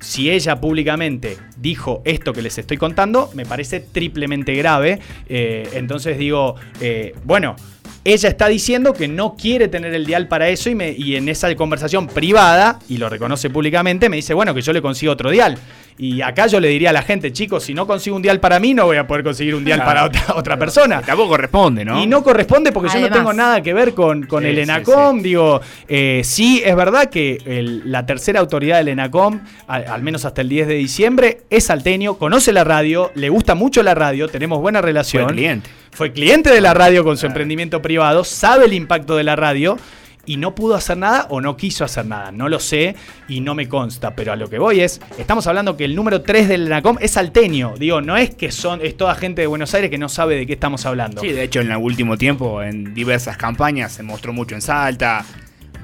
[0.07, 5.01] si ella públicamente dijo esto que les estoy contando, me parece triplemente grave.
[5.29, 7.57] Eh, entonces digo, eh, bueno,
[8.05, 11.29] ella está diciendo que no quiere tener el dial para eso y, me- y en
[11.29, 15.29] esa conversación privada, y lo reconoce públicamente, me dice, bueno, que yo le consigo otro
[15.33, 15.59] dial.
[15.99, 18.59] Y acá yo le diría a la gente, chicos, si no consigo un dial para
[18.61, 19.89] mí, no voy a poder conseguir un dial Claro.
[19.91, 21.01] para otra, otra persona.
[21.01, 22.03] Tampoco corresponde, ¿no?
[22.03, 24.61] Y no corresponde porque yo no tengo nada que ver con, con Sí, el sí,
[24.63, 25.23] ENACOM.
[25.23, 30.25] Digo, eh, sí, es verdad que el- la tercera autoridad del ENACOM, al, al menos
[30.27, 34.29] hasta el 10 de diciembre, es salteño, conoce la radio, le gusta mucho la radio,
[34.29, 35.25] tenemos buena relación.
[35.25, 35.71] Fue cliente.
[35.93, 39.79] Fue cliente de la radio con su emprendimiento privado, sabe el impacto de la radio.
[40.27, 42.33] Y no pudo hacer nada o no quiso hacer nada.
[42.33, 42.97] No lo sé
[43.29, 44.15] y no me consta.
[44.15, 47.13] Pero a lo que voy es, estamos hablando que el número 3 del ENACOM es
[47.13, 47.75] salteño.
[47.79, 50.47] Digo, no es que son, es toda gente de Buenos Aires que no sabe de
[50.47, 51.21] qué estamos hablando.
[51.21, 55.25] Sí, de hecho en el último tiempo en diversas campañas se mostró mucho en Salta,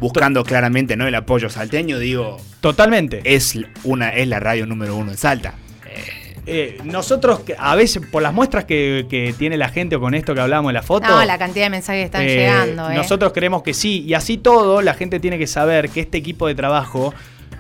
[0.01, 3.21] buscando claramente no el apoyo salteño, digo, Totalmente.
[3.25, 5.55] es una es la radio número uno en Salta.
[6.45, 10.35] Eh, nosotros, a veces, por las muestras que, que tiene la gente o con esto
[10.35, 11.07] que hablábamos en la foto.
[11.07, 12.91] no, la cantidad de mensajes que están eh, llegando.
[12.91, 12.95] ¿eh?
[12.95, 14.05] Nosotros creemos que sí.
[14.07, 17.15] Y así todo, la gente tiene que saber que este equipo de trabajo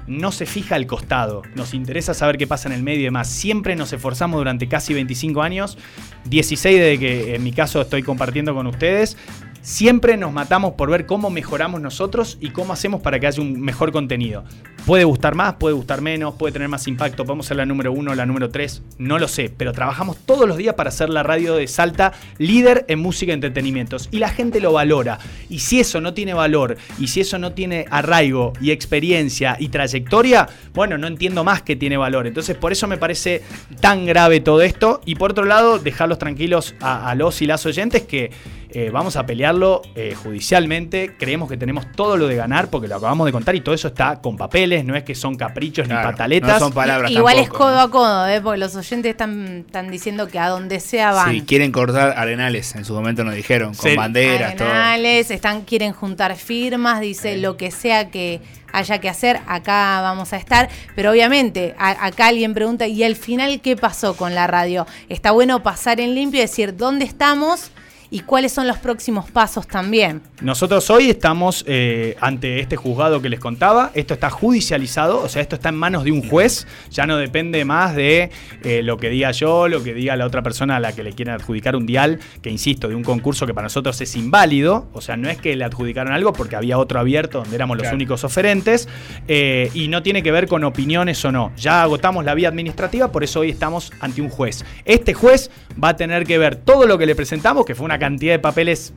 [0.09, 1.42] no se fija al costado.
[1.55, 3.29] Nos interesa saber qué pasa en el medio y demás.
[3.29, 5.79] Siempre nos esforzamos durante casi 25 años,
[6.25, 9.16] 16 desde que en mi caso estoy compartiendo con ustedes.
[9.62, 13.61] Siempre nos matamos por ver cómo mejoramos nosotros y cómo hacemos para que haya un
[13.61, 14.42] mejor contenido.
[14.85, 18.12] Puede gustar más, puede gustar menos, puede tener más impacto, podemos ser la número uno,
[18.16, 21.55] la número tres, no lo sé, pero trabajamos todos los días para ser la radio
[21.55, 24.09] de Salta líder en música y entretenimientos.
[24.11, 25.20] Y la gente lo valora.
[25.48, 29.68] Y si eso no tiene valor, y si eso no tiene arraigo y experiencia y
[29.68, 32.27] trayectoria, bueno, no entiendo más que tiene valor.
[32.27, 33.42] Entonces por eso me parece
[33.81, 35.01] tan grave todo esto.
[35.05, 38.33] Y por otro lado, dejarlos tranquilos a, los y las oyentes que
[38.70, 41.15] eh, vamos a pelearlo eh, judicialmente.
[41.19, 43.88] Creemos que tenemos todo lo de ganar porque lo acabamos de contar y todo eso
[43.88, 46.53] está con papeles, no es que son caprichos Claro, ni pataletas.
[46.55, 47.81] no son palabras Igual es codo ¿no?
[47.81, 48.41] a codo, ¿eh?
[48.41, 51.31] porque los oyentes están, están diciendo que a donde sea van.
[51.33, 53.97] Sí, quieren cortar arenales, en su momento nos dijeron, con Sí.
[53.97, 54.69] banderas, todo.
[54.69, 58.41] Arenales, están, quieren juntar firmas, dice lo que sea que
[58.73, 60.69] haya que hacer, acá vamos a estar.
[60.97, 64.87] Pero obviamente, a- acá alguien pregunta, ¿y al final qué pasó con la radio?
[65.11, 67.71] Está bueno pasar en limpio y decir dónde estamos
[68.12, 70.20] y cuáles son los próximos pasos también.
[70.42, 73.90] Nosotros hoy estamos eh, ante este juzgado que les contaba.
[73.94, 76.66] Esto está judicializado, o sea, esto está en manos de un juez.
[76.90, 78.31] Ya no depende más de
[78.64, 81.12] eh, lo que diga yo, lo que diga la otra persona a la que le
[81.14, 84.88] quieren adjudicar un dial, que insisto, de un concurso que para nosotros es inválido.
[84.92, 87.83] O sea, no es que le adjudicaron algo porque había otro abierto donde éramos los
[87.85, 87.96] Claro.
[87.96, 88.88] únicos oferentes.
[89.29, 91.51] eh, y no tiene que ver con opiniones o no.
[91.57, 94.64] Ya agotamos la vía administrativa, por eso hoy estamos ante un juez.
[94.85, 95.51] Este juez
[95.83, 98.41] va a tener que ver todo lo que le presentamos, que fue una cantidad de
[98.41, 98.93] papeles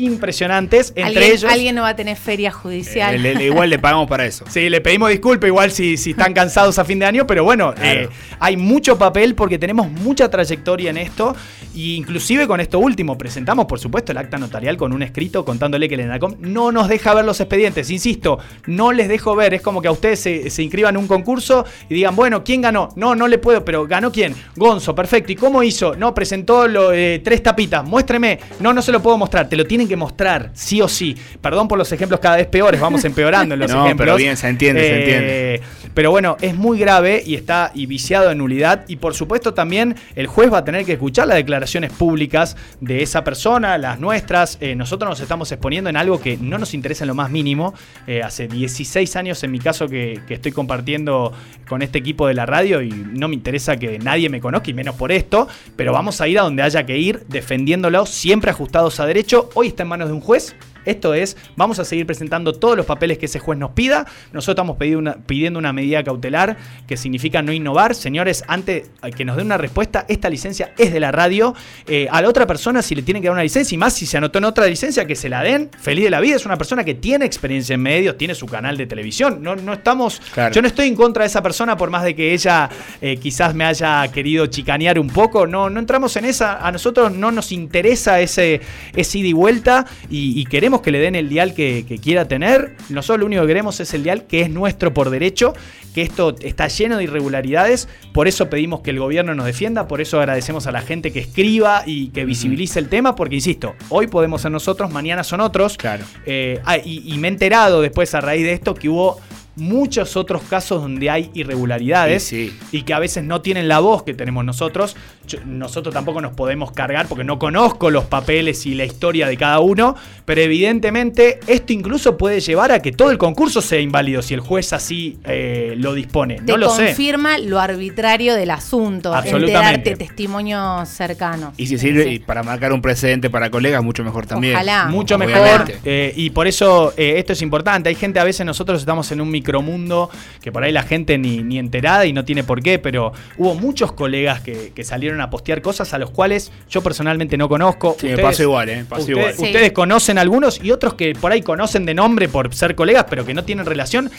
[0.00, 1.44] impresionantes, entre ¿Alguien, ellos...
[1.52, 3.14] alguien no va a tener feria judicial.
[3.14, 4.44] Eh, le- le- igual le pagamos para eso.
[4.48, 7.74] Sí, le pedimos disculpas igual si, si están cansados a fin de año, pero bueno,
[7.74, 8.00] Claro.
[8.02, 11.34] eh, hay mucho papel porque tenemos mucha trayectoria en esto
[11.74, 15.88] y inclusive con esto último presentamos por supuesto el acta notarial con un escrito contándole
[15.88, 19.62] que el ENACOM no nos deja ver los expedientes, insisto, no les dejo ver, es
[19.62, 22.88] como que a ustedes se, se inscriban en un concurso y digan, bueno, ¿quién ganó?
[22.96, 24.34] No, no le puedo, pero ¿ganó quién?
[24.56, 25.94] Gonzo, perfecto, ¿y cómo hizo?
[25.96, 29.64] No, presentó lo, eh, tres tapitas, muéstreme, no, no se lo puedo mostrar, te lo
[29.82, 33.54] tienen que mostrar, sí o sí, perdón por los ejemplos cada vez peores, vamos empeorando
[33.54, 34.06] en los No, ejemplos.
[34.06, 35.62] pero bien, se entiende, se Eh, entiende.
[35.94, 38.84] Pero bueno, es muy grave y está y viciado en nulidad.
[38.88, 43.02] Y por supuesto también el juez va a tener que escuchar las declaraciones públicas de
[43.02, 44.56] esa persona, las nuestras.
[44.60, 47.74] Eh, nosotros nos estamos exponiendo en algo que no nos interesa en lo más mínimo.
[48.06, 51.32] Eh, hace 16 años en mi caso que, que estoy compartiendo
[51.68, 54.74] con este equipo de la radio y no me interesa que nadie me conozca y
[54.74, 55.46] menos por esto.
[55.76, 59.50] Pero vamos a ir a donde haya que ir defendiéndolo, siempre ajustados a derecho.
[59.54, 60.54] Hoy está en manos de un juez.
[60.84, 64.06] Esto es, vamos a seguir presentando todos los papeles que ese juez nos pida.
[64.32, 67.94] Nosotros estamos pidiendo una, pidiendo una medida cautelar que significa no innovar.
[67.94, 71.54] Señores, antes que nos den una respuesta, esta licencia es de la radio.
[71.86, 74.06] Eh, a la otra persona, si le tienen que dar una licencia, y más si
[74.06, 75.70] se anotó en otra licencia, que se la den.
[75.80, 78.76] Feliz de la vida, es una persona que tiene experiencia en medios, tiene su canal
[78.76, 79.42] de televisión.
[79.42, 80.20] No, no estamos.
[80.34, 80.54] Claro.
[80.54, 82.68] Yo no estoy en contra de esa persona, por más de que ella
[83.00, 85.46] eh, quizás me haya querido chicanear un poco.
[85.46, 86.66] No, no entramos en esa.
[86.66, 88.60] A nosotros no nos interesa ese,
[88.94, 92.26] ese ida y vuelta y, y queremos que le den el dial que, que quiera
[92.26, 92.76] tener.
[92.88, 95.52] Nosotros lo único que queremos es el dial que es nuestro por derecho,
[95.94, 97.88] que esto está lleno de irregularidades.
[98.12, 101.20] Por eso pedimos que el gobierno nos defienda, por eso agradecemos a la gente que
[101.20, 105.76] escriba y que visibilice el tema, porque insisto, hoy podemos ser nosotros, mañana son otros.
[105.76, 106.04] Claro.
[106.26, 109.20] Eh, ah, y, y me he enterado después a raíz de esto que hubo
[109.56, 112.58] muchos otros casos donde hay irregularidades Y sí.
[112.72, 114.96] y que a veces no tienen la voz que tenemos nosotros.
[115.26, 119.36] Yo- nosotros tampoco nos podemos cargar porque no conozco los papeles y la historia de
[119.36, 124.22] cada uno, pero evidentemente esto incluso puede llevar a que todo el concurso sea inválido
[124.22, 126.36] si el juez así eh, lo dispone.
[126.36, 126.86] Te No lo sé.
[126.86, 129.90] confirma lo arbitrario del asunto, Absolutamente.
[129.90, 131.54] enterarte testimonios cercanos.
[131.56, 132.08] Y si sirve Sí.
[132.10, 134.54] y para marcar un precedente para colegas, mucho mejor también.
[134.54, 134.86] Ojalá.
[134.86, 135.40] Mucho Obviamente.
[135.42, 135.70] mejor.
[135.84, 137.88] eh, y por eso eh, esto es importante.
[137.88, 140.08] Hay gente, a veces nosotros estamos en un micromundo
[140.40, 143.54] que por ahí la gente ni, ni enterada y no tiene por qué, pero hubo
[143.54, 147.96] muchos colegas que, que salieron a postear cosas a los cuales yo personalmente no conozco.
[147.98, 148.84] Sí, me pasó igual, ¿eh?
[148.88, 149.34] Pasó ustedes, igual.
[149.34, 149.44] Sí.
[149.44, 153.26] ustedes conocen algunos y otros que por ahí conocen de nombre por ser colegas, pero
[153.26, 154.10] que no tienen relación.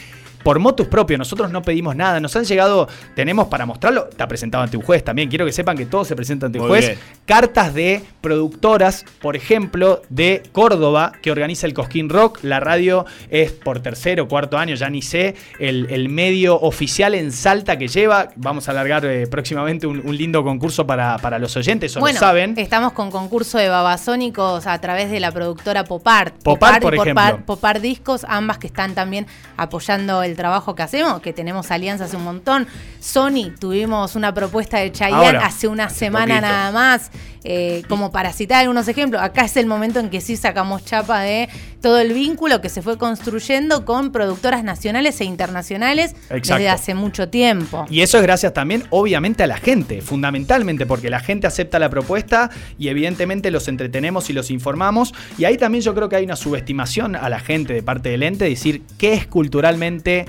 [0.44, 2.20] Por motus propio, nosotros no pedimos nada.
[2.20, 5.30] Nos han llegado, tenemos para mostrarlo, está presentado ante un juez también.
[5.30, 6.88] Quiero que sepan que todo se presenta ante un juez.
[6.88, 7.00] bien.
[7.26, 12.40] Cartas de productoras, por ejemplo, de Córdoba, que organiza el Cosquín Rock.
[12.44, 17.16] La radio es por tercero o cuarto año, ya ni sé, el, el medio oficial
[17.16, 18.30] en Salta que lleva.
[18.36, 22.20] Vamos a alargar eh, próximamente un, un lindo concurso para, para los oyentes, eso Bueno,
[22.20, 22.54] lo saben.
[22.58, 26.36] estamos con concurso de babasónicos a través de la productora Popart.
[26.44, 27.40] Popart, por y ejemplo.
[27.46, 29.26] Popart Discos, ambas que están también
[29.58, 32.68] apoyando el trabajo que hacemos, que tenemos alianzas un montón.
[33.00, 36.48] Sony, tuvimos una propuesta de Chayanne Ahora, hace una hace semana poquito.
[36.54, 37.12] nada más.
[37.44, 41.22] Eh, como para citar algunos ejemplos, acá es el momento en que sí sacamos chapa
[41.22, 41.50] de
[41.82, 46.56] todo el vínculo que se fue construyendo con productoras nacionales e internacionales Exacto.
[46.56, 47.86] desde hace mucho tiempo.
[47.90, 51.90] Y eso es gracias también, obviamente, a la gente, fundamentalmente, porque la gente acepta la
[51.90, 55.14] propuesta y evidentemente los entretenemos y los informamos.
[55.38, 58.24] Y ahí también yo creo que hay una subestimación a la gente de parte del
[58.24, 60.26] ente, decir qué es culturalmente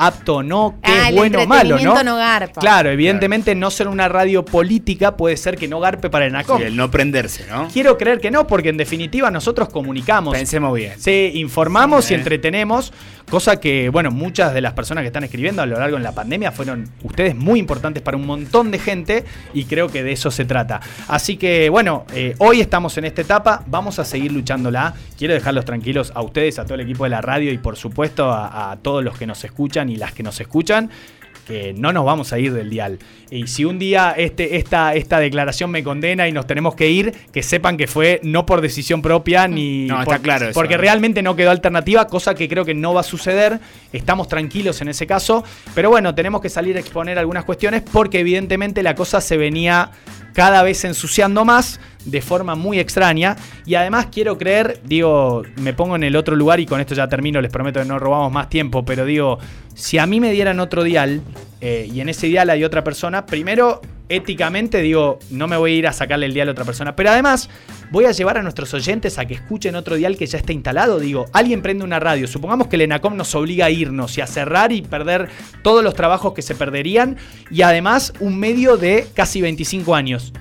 [0.00, 2.02] apto o no, qué Ah, es bueno o malo, ¿no?
[2.04, 2.60] no garpa.
[2.60, 6.58] Claro, evidentemente no ser una radio política puede ser que no garpe para el NACOM.
[6.58, 7.66] Sí, el no prenderse, ¿no?
[7.72, 10.32] Quiero creer que no, porque en definitiva nosotros comunicamos.
[10.34, 10.94] Pensemos bien.
[10.98, 12.14] Sí, informamos Sí.
[12.14, 12.92] y entretenemos
[13.30, 16.12] Cosa que, bueno, muchas de las personas que están escribiendo a lo largo de la
[16.12, 20.30] pandemia fueron ustedes muy importantes para un montón de gente y creo que de eso
[20.30, 20.80] se trata.
[21.08, 24.94] Así que, bueno, eh, hoy estamos en esta etapa, vamos a seguir luchándola.
[25.18, 28.30] Quiero dejarlos tranquilos a ustedes, a todo el equipo de la radio y por supuesto
[28.30, 30.90] a, a todos los que nos escuchan y las que nos escuchan
[31.48, 32.98] que no nos vamos a ir del dial.
[33.30, 37.12] Y si un día este, esta, esta declaración me condena y nos tenemos que ir,
[37.32, 39.86] que sepan que fue no por decisión propia ni.
[39.86, 40.54] No, por- está claro eso.
[40.54, 43.58] Porque realmente no quedó alternativa, cosa que creo que no va a suceder.
[43.92, 45.42] Estamos tranquilos en ese caso.
[45.74, 49.90] Pero bueno, tenemos que salir a exponer algunas cuestiones porque evidentemente la cosa se venía
[50.34, 51.80] cada vez ensuciando más
[52.10, 53.36] de forma muy extraña.
[53.66, 57.08] Y además quiero creer, digo, me pongo en el otro lugar y con esto ya
[57.08, 59.38] termino, les prometo que no robamos más tiempo, pero digo,
[59.74, 61.20] si a mí me dieran otro dial
[61.60, 65.74] eh, y en ese dial hay otra persona, primero, éticamente digo, no me voy a
[65.76, 67.48] ir a sacarle el dial a otra persona, pero además
[67.90, 70.98] voy a llevar a nuestros oyentes a que escuchen otro dial que ya está instalado.
[70.98, 74.26] Digo, alguien prende una radio, supongamos que el ENACOM nos obliga a irnos y a
[74.26, 75.28] cerrar y perder
[75.62, 77.16] todos los trabajos que se perderían
[77.50, 80.32] y además un medio de casi 25 años.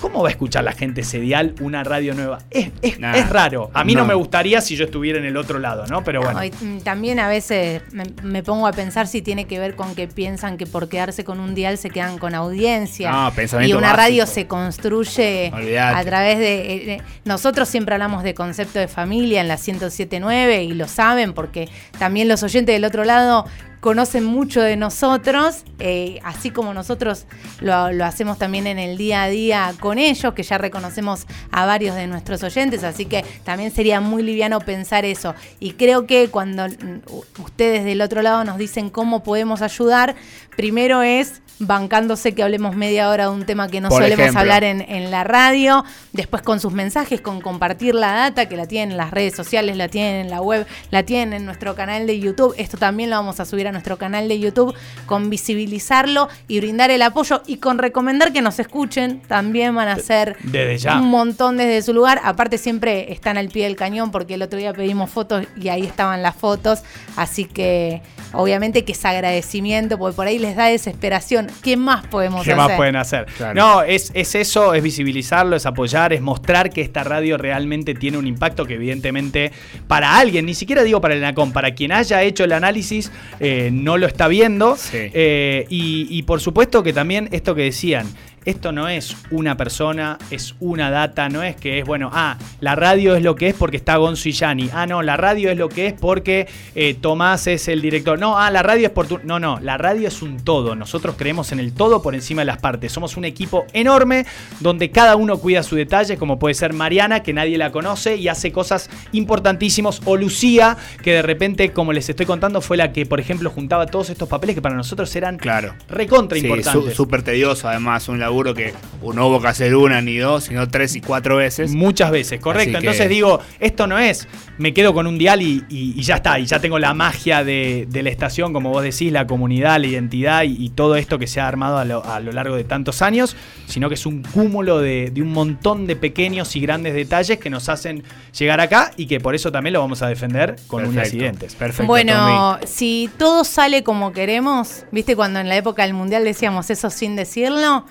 [0.00, 2.38] ¿Cómo va a escuchar la gente ese dial una radio nueva?
[2.50, 3.70] Es, es- Nah, es raro.
[3.74, 4.00] A mí no.
[4.02, 4.06] no.
[4.08, 6.02] me gustaría si yo estuviera en el otro lado, ¿no?
[6.04, 6.40] Pero bueno.
[6.40, 9.94] No, mm, también a veces me, me pongo a pensar si tiene que ver con
[9.94, 13.10] que piensan que por quedarse con un dial se quedan con audiencia.
[13.10, 14.02] No, pensamiento y una básico.
[14.02, 16.54] radio se construye a través de...
[16.74, 21.32] eh, eh, nosotros siempre hablamos de concepto de familia en la 107.9 y lo saben
[21.32, 23.44] porque también los oyentes del otro lado
[23.80, 27.26] conocen mucho de nosotros, eh, así como nosotros
[27.60, 31.66] lo, lo hacemos también en el día a día con ellos, que ya reconocemos a
[31.66, 35.34] varios de nuestros oyentes, así que también sería muy liviano pensar eso.
[35.58, 40.14] Y creo que cuando mm, ustedes del otro lado nos dicen cómo podemos ayudar,
[40.56, 44.40] primero es bancándose que hablemos media hora de un tema que no Por solemos ejemplo.
[44.40, 48.66] hablar en, en la radio, después con sus mensajes, con compartir la data, que la
[48.66, 52.06] tienen en las redes sociales, la tienen en la web, la tienen en nuestro canal
[52.06, 52.54] de YouTube.
[52.56, 54.74] Esto también lo vamos a subir a nuestro canal de YouTube,
[55.06, 59.20] con visibilizarlo y brindar el apoyo y con recomendar que nos escuchen.
[59.28, 60.96] También van a ser Desde ya.
[60.98, 62.20] un montón desde su lugar.
[62.24, 65.82] Aparte siempre están al pie del cañón porque el otro día pedimos fotos y ahí
[65.84, 66.80] estaban las fotos.
[67.16, 68.00] Así que
[68.32, 71.48] obviamente que es agradecimiento porque por ahí les da desesperación.
[71.62, 72.56] ¿Qué más podemos ¿Qué hacer?
[72.56, 73.26] más pueden hacer?
[73.36, 73.54] Claro.
[73.54, 78.18] No, es, es eso, es visibilizarlo, es apoyar, es mostrar que esta radio realmente tiene
[78.18, 79.52] un impacto que evidentemente
[79.86, 83.70] para alguien, ni siquiera digo para el ENACOM, para quien haya hecho el análisis eh,
[83.72, 84.76] no lo está viendo.
[84.76, 84.98] Sí.
[85.12, 88.06] Eh, y, y por supuesto que también esto que decían,
[88.44, 92.74] esto no es una persona, es una data, no es que es, bueno, ah, la
[92.74, 94.70] radio es lo que es porque está Gonzo y Yani.
[94.72, 98.18] Ah, no, la radio es lo que es porque eh, Tomás es el director.
[98.18, 99.18] No, ah, la radio es por tu...
[99.24, 100.74] No, no, la radio es un todo.
[100.74, 102.92] Nosotros creemos en el todo por encima de las partes.
[102.92, 104.24] Somos un equipo enorme
[104.60, 108.28] donde cada uno cuida su detalle, como puede ser Mariana, que nadie la conoce y
[108.28, 113.04] hace cosas importantísimos, o Lucía, que de repente, como les estoy contando, fue la que,
[113.06, 115.74] por ejemplo, juntaba todos estos papeles que para nosotros eran Claro.
[115.88, 116.94] recontra Sí, importantes.
[116.94, 120.96] súper tedioso, además, un laburo que no hubo que hacer una ni dos, sino tres
[120.96, 121.72] y cuatro veces.
[121.72, 122.72] Muchas veces, correcto.
[122.72, 124.28] Que- Entonces digo, esto no es,
[124.58, 127.44] me quedo con un dial y, y- y ya está, y ya tengo la magia
[127.44, 131.18] de, de la estación, como vos decís, la comunidad, la identidad y, y todo esto
[131.18, 134.06] que se ha armado a lo, a lo largo de tantos años, sino que es
[134.06, 138.02] un cúmulo de, de un montón de pequeños y grandes detalles que nos hacen
[138.38, 141.54] llegar acá y que por eso también lo vamos a defender con Perfecto, dientes.
[141.54, 141.86] Perfecto.
[141.86, 146.90] Bueno, si todo sale como queremos, viste cuando en la época del mundial decíamos eso
[146.90, 147.84] sin decirlo,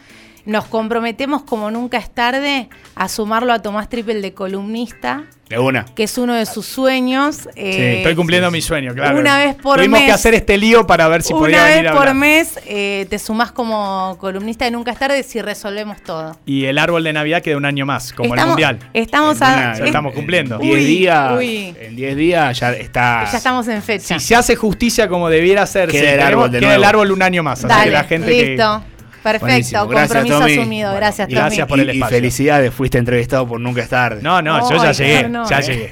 [0.46, 5.24] nos comprometemos como nunca es tarde a sumarlo a Tomás Triple de columnista.
[5.50, 5.84] De una.
[5.96, 7.38] que es uno de sus sueños.
[7.38, 9.20] Sí, eh, estoy cumpliendo mi sueño, claro.
[9.20, 10.14] una vez por Tuvimos que mes.
[10.14, 12.16] hacer este lío para ver si podía una venir vez a por hablar.
[12.16, 16.38] mes eh, te sumás como columnista de Nunca es tarde si resolvemos todo.
[16.46, 18.78] Y el árbol de Navidad queda un año más, como el mundial.
[18.94, 19.48] Estamos En a.
[19.54, 20.56] una- ya estamos cumpliendo.
[20.58, 21.32] En 10 Uy, días.
[21.36, 21.76] uy.
[21.82, 23.26] En 10 días ya está.
[23.32, 24.20] Ya estamos en fecha.
[24.20, 27.24] Si se hace justicia como debiera hacerse, Queda el árbol de queda el árbol un
[27.24, 27.58] año más.
[27.66, 28.84] Así Dale, que la gente que- listo.
[29.24, 29.88] Perfecto, Buenísimo.
[29.88, 30.54] Gracias, compromiso Tommy.
[30.60, 30.94] asumido.
[30.96, 31.40] Gracias, Tommy.
[31.40, 32.18] gracias por el Y- y espacio.
[32.18, 34.22] felicidades, fuiste entrevistado por Nunca es tarde.
[34.22, 35.30] No, no, yo ya llegué.
[35.50, 35.64] Ya eh.
[35.64, 35.92] llegué.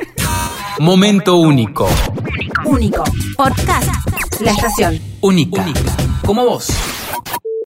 [0.80, 1.90] Momento único.
[2.66, 3.04] Único.
[3.36, 3.90] Podcast.
[4.42, 5.00] La estación.
[5.22, 5.66] Única.
[6.26, 6.68] Como vos.